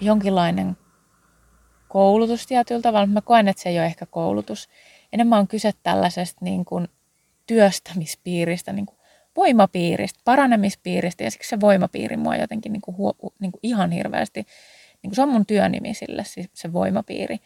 [0.01, 0.77] jonkinlainen
[1.87, 4.69] koulutus tietyllä tavalla, mutta mä koen, että se ei ole ehkä koulutus.
[5.13, 6.87] Enemmän on kyse tällaisesta niin kuin
[7.47, 8.97] työstämispiiristä, niin kuin
[9.35, 14.45] voimapiiristä, paranemispiiristä, ja siksi se voimapiiri mua jotenkin niin kuin huo, niin kuin ihan hirveästi,
[15.03, 17.37] niin kuin se on mun työnimi sille, se voimapiiri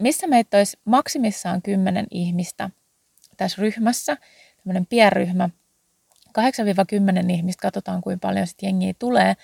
[0.00, 2.70] missä meitä olisi maksimissaan 10 ihmistä
[3.36, 4.16] tässä ryhmässä,
[4.56, 5.50] tämmöinen pienryhmä,
[6.38, 9.34] 8-10 ihmistä, katsotaan kuinka paljon sitten jengiä tulee.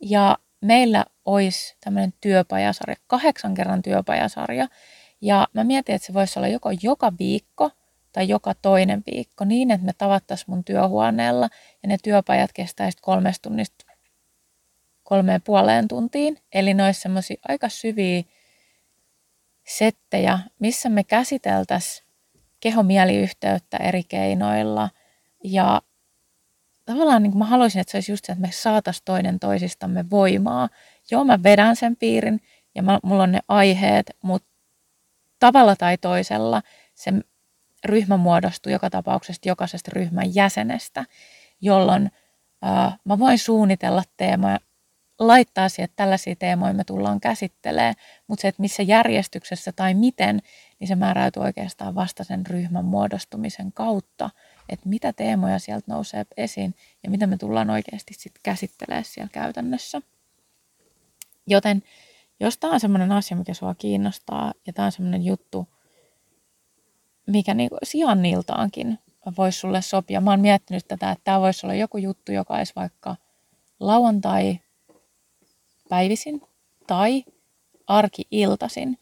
[0.00, 4.68] Ja meillä olisi tämmöinen työpajasarja, kahdeksan kerran työpajasarja.
[5.20, 7.70] Ja mä mietin, että se voisi olla joko joka viikko
[8.12, 11.48] tai joka toinen viikko niin, että me tavattaisiin mun työhuoneella
[11.82, 13.84] ja ne työpajat kestäisivät kolmesta tunnista
[15.02, 16.38] kolmeen puoleen tuntiin.
[16.52, 18.22] Eli ne olisi semmoisia aika syviä
[19.66, 22.06] settejä, missä me käsiteltäisiin
[22.60, 24.90] kehomieliyhteyttä eri keinoilla.
[25.44, 25.82] Ja
[26.84, 30.68] tavallaan niin mä haluaisin, että se olisi just se, että me saataisiin toinen toisistamme voimaa.
[31.10, 32.40] Joo, mä vedän sen piirin
[32.74, 34.48] ja mä, mulla on ne aiheet, mutta
[35.38, 36.62] tavalla tai toisella
[36.94, 37.12] se
[37.84, 41.04] ryhmä muodostuu joka tapauksessa jokaisesta ryhmän jäsenestä,
[41.60, 42.10] jolloin
[42.62, 44.58] ää, mä voin suunnitella teemoja
[45.20, 47.94] laittaa siihen, että tällaisia teemoja me tullaan käsittelemään,
[48.26, 50.42] mutta se, että missä järjestyksessä tai miten,
[50.78, 54.30] niin se määräytyy oikeastaan vasta sen ryhmän muodostumisen kautta,
[54.68, 60.02] että mitä teemoja sieltä nousee esiin ja mitä me tullaan oikeasti sitten käsittelemään siellä käytännössä.
[61.46, 61.82] Joten
[62.40, 65.68] jos tämä on semmoinen asia, mikä sua kiinnostaa ja tämä on semmoinen juttu,
[67.26, 68.98] mikä niinku sijanniltaankin
[69.38, 70.20] voisi sulle sopia.
[70.20, 73.16] Mä oon miettinyt tätä, että tämä voisi olla joku juttu, joka olisi vaikka
[73.80, 74.60] lauantai
[75.90, 76.42] päivisin
[76.86, 77.24] tai
[77.86, 78.98] arki-iltasin.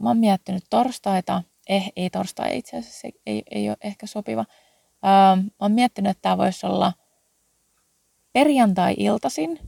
[0.00, 4.44] mä oon miettinyt torstaita, eh, ei torstai itse asiassa, ei, ei ole ehkä sopiva.
[5.02, 6.92] mä oon miettinyt, että tämä voisi olla
[8.32, 9.58] perjantai-iltasin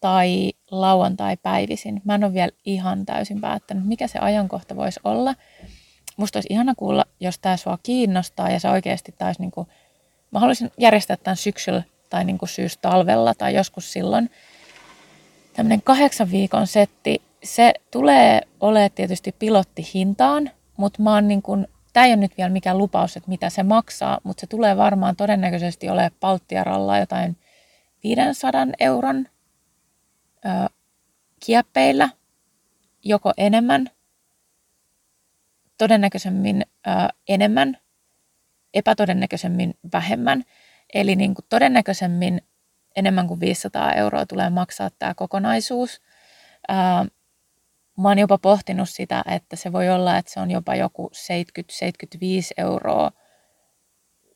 [0.00, 2.02] tai lauantai-päivisin.
[2.04, 5.34] Mä en ole vielä ihan täysin päättänyt, mikä se ajankohta voisi olla.
[6.16, 9.68] Musta olisi ihana kuulla, jos tämä sua kiinnostaa ja se oikeasti taisi niin kuin,
[10.30, 14.30] mä haluaisin järjestää tämän syksyllä tai niin kuin syystalvella tai joskus silloin,
[15.58, 22.06] tämmöinen kahdeksan viikon setti, se tulee olemaan tietysti pilottihintaan, mutta mä oon niin kuin, tämä
[22.06, 25.88] ei ole nyt vielä mikään lupaus, että mitä se maksaa, mutta se tulee varmaan todennäköisesti
[25.88, 27.36] olemaan Palttiaralla jotain
[28.04, 29.26] 500 euron
[30.44, 30.48] ö,
[31.46, 32.08] kieppeillä,
[33.04, 33.90] joko enemmän,
[35.78, 36.90] todennäköisemmin ö,
[37.28, 37.78] enemmän,
[38.74, 40.44] epätodennäköisemmin vähemmän.
[40.94, 42.42] Eli niin kuin todennäköisemmin
[42.96, 46.00] enemmän kuin 500 euroa tulee maksaa tämä kokonaisuus.
[46.70, 46.74] Ö,
[47.98, 51.14] mä oon jopa pohtinut sitä, että se voi olla, että se on jopa joku 70-75
[52.56, 53.10] euroa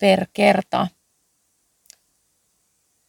[0.00, 0.86] per kerta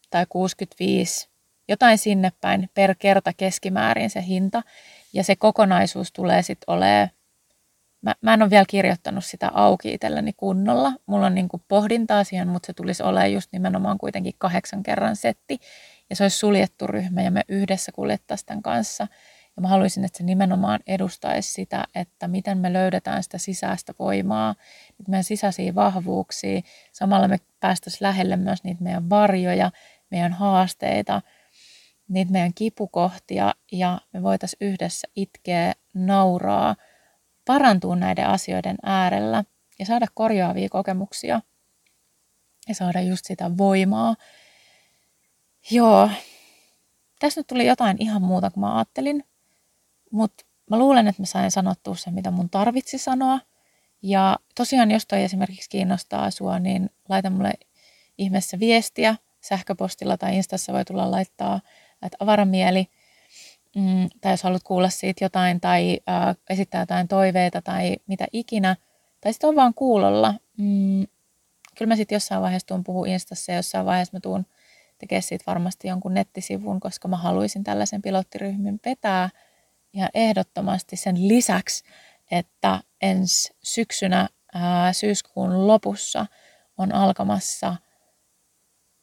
[0.10, 1.30] tai 65,
[1.68, 4.64] jotain sinne päin per kerta keskimäärin se hinta.
[5.14, 7.10] Ja se kokonaisuus tulee sitten olemaan,
[8.04, 10.93] mä, mä en ole vielä kirjoittanut sitä auki itselleni kunnolla.
[11.06, 15.60] Mulla on niinku pohdintaa siihen, mutta se tulisi olemaan just nimenomaan kuitenkin kahdeksan kerran setti.
[16.10, 19.08] Ja se olisi suljettu ryhmä ja me yhdessä kuljettaisiin tämän kanssa–
[19.56, 24.56] ja mä haluaisin, että se nimenomaan edustaisi sitä, että miten me löydetään sitä sisäistä voimaa,
[24.97, 26.62] niitä meidän sisäisiä vahvuuksia.
[26.91, 29.72] Samalla me päästäisiin lähelle myös niitä meidän varjoja,
[30.10, 31.22] meidän haasteita,
[32.08, 36.76] niitä meidän kipukohtia ja me voitaisiin yhdessä itkeä, nauraa,
[37.46, 39.44] parantua näiden asioiden äärellä
[39.80, 41.41] ja saada korjaavia kokemuksia
[42.68, 44.16] ja saada just sitä voimaa.
[45.72, 46.10] Joo,
[47.20, 49.24] tässä nyt tuli jotain ihan muuta kuin mä ajattelin.
[50.12, 53.39] Mutta mä luulen, että mä sain sanottua sen, mitä mun tarvitsi sanoa.
[54.02, 57.54] Ja tosiaan, jos toi esimerkiksi kiinnostaa sua, niin laita mulle
[58.18, 59.16] ihmeessä viestiä.
[59.41, 61.62] Sähköpostilla tai Instassa voi tulla laittaa,
[62.02, 62.88] että avaramieli.
[63.76, 68.76] Mm, tai jos haluat kuulla siitä jotain tai äh, esittää jotain toiveita tai mitä ikinä.
[69.21, 70.34] Tai sitten on vaan kuulolla.
[70.57, 71.07] Mm,
[71.78, 74.45] kyllä mä sitten jossain vaiheessa tuun puhua Instassa ja jossain vaiheessa mä tuun
[74.97, 79.30] tekemään siitä varmasti jonkun nettisivun, koska mä haluaisin tällaisen pilottiryhmän vetää–
[79.93, 81.84] ja ehdottomasti sen lisäksi,
[82.32, 86.26] että ensi syksynä ää, syyskuun lopussa
[86.78, 87.76] on alkamassa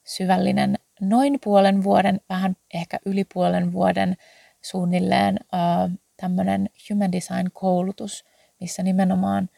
[0.06, 4.16] syvällinen noin puolen vuoden, vähän ehkä yli puolen vuoden
[4.62, 5.36] suunnilleen
[6.16, 8.24] tämmöinen human design koulutus,
[8.60, 9.48] missä nimenomaan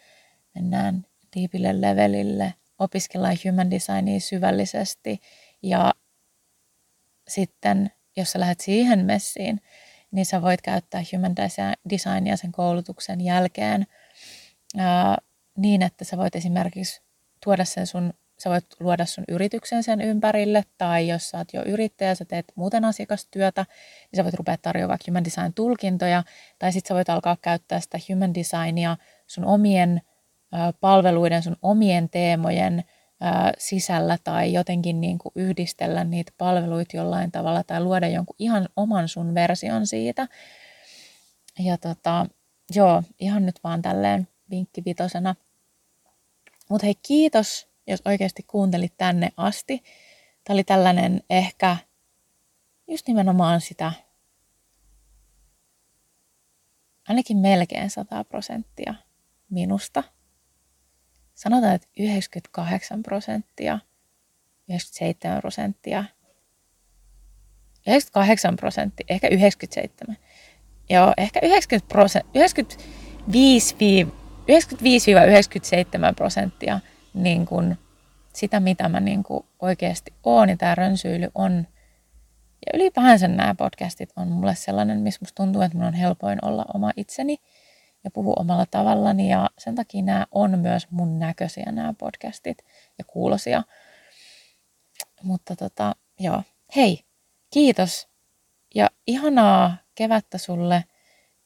[0.54, 5.20] mennään diipille levelille, opiskellaan human designia syvällisesti
[5.62, 5.92] ja
[7.28, 9.60] sitten, jos sä lähdet siihen messiin,
[10.10, 11.34] niin sä voit käyttää Human
[11.90, 13.86] Designia sen koulutuksen jälkeen
[14.76, 15.16] ää,
[15.56, 17.02] niin, että sä voit esimerkiksi
[17.44, 21.62] tuoda sen sun, sä voit luoda sun yrityksen sen ympärille, tai jos sä oot jo
[21.62, 23.66] yrittäjä, sä teet muuten asiakastyötä,
[24.12, 26.22] niin sä voit rupea tarjoamaan Human Design-tulkintoja,
[26.58, 30.00] tai sitten sä voit alkaa käyttää sitä Human Designia sun omien
[30.80, 32.84] palveluiden, sun omien teemojen,
[33.58, 39.08] sisällä tai jotenkin niin kuin yhdistellä niitä palveluita jollain tavalla tai luoda jonkun ihan oman
[39.08, 40.28] sun version siitä.
[41.58, 42.26] Ja tota,
[42.74, 45.34] joo, ihan nyt vaan tälleen vinkkivitosena.
[46.70, 49.82] Mutta hei, kiitos, jos oikeasti kuuntelit tänne asti.
[50.44, 51.76] Tämä oli tällainen ehkä
[52.88, 53.92] just nimenomaan sitä
[57.08, 58.94] ainakin melkein 100 prosenttia
[59.50, 60.04] minusta–
[61.42, 63.78] sanotaan, että 98 prosenttia,
[64.68, 66.04] 97 prosenttia,
[67.86, 70.16] 98 prosenttia, ehkä 97.
[70.90, 72.42] Joo, ehkä 90 prosenttia,
[76.10, 76.80] 95-97 prosenttia
[77.14, 77.78] niin kuin
[78.32, 80.48] sitä, mitä mä niin kuin oikeasti oon.
[80.48, 81.66] Ja tämä rönsyily on,
[82.66, 86.64] ja ylipäänsä nämä podcastit on mulle sellainen, missä musta tuntuu, että mun on helpoin olla
[86.74, 87.36] oma itseni–
[88.04, 92.58] ja puhu omalla tavallani ja sen takia nämä on myös mun näköisiä nämä podcastit
[92.98, 93.62] ja kuulosia.
[95.22, 96.42] Mutta tota, joo,
[96.76, 97.04] hei,
[97.50, 98.08] kiitos
[98.74, 100.84] ja ihanaa kevättä sulle,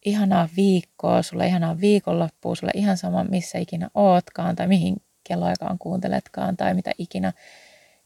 [0.04, 4.96] ihanaa viikkoa sulle, ihanaa viikonloppua sulle, ihan sama missä ikinä ootkaan tai mihin
[5.28, 7.32] kelloaikaan kuunteletkaan tai mitä ikinä.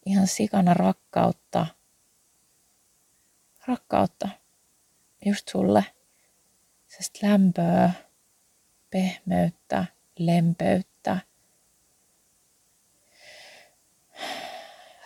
[0.06, 1.66] Ihan sikana rakkautta.
[3.66, 4.28] Rakkautta.
[5.26, 5.84] Just sulle.
[6.86, 7.92] Sest lämpöä
[8.90, 9.84] pehmeyttä,
[10.18, 11.18] lempeyttä,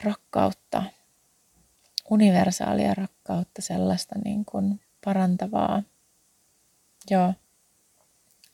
[0.04, 0.82] rakkautta,
[2.10, 5.82] universaalia rakkautta, sellaista niin kuin parantavaa.
[7.10, 7.34] Joo,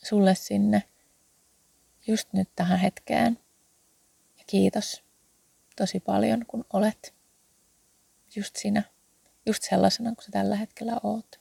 [0.04, 0.82] sulle sinne
[2.06, 3.38] just nyt tähän hetkeen.
[4.50, 5.02] Kiitos
[5.76, 7.14] tosi paljon, kun olet
[8.36, 8.82] just sinä,
[9.46, 11.40] just sellaisena kuin sä tällä hetkellä oot.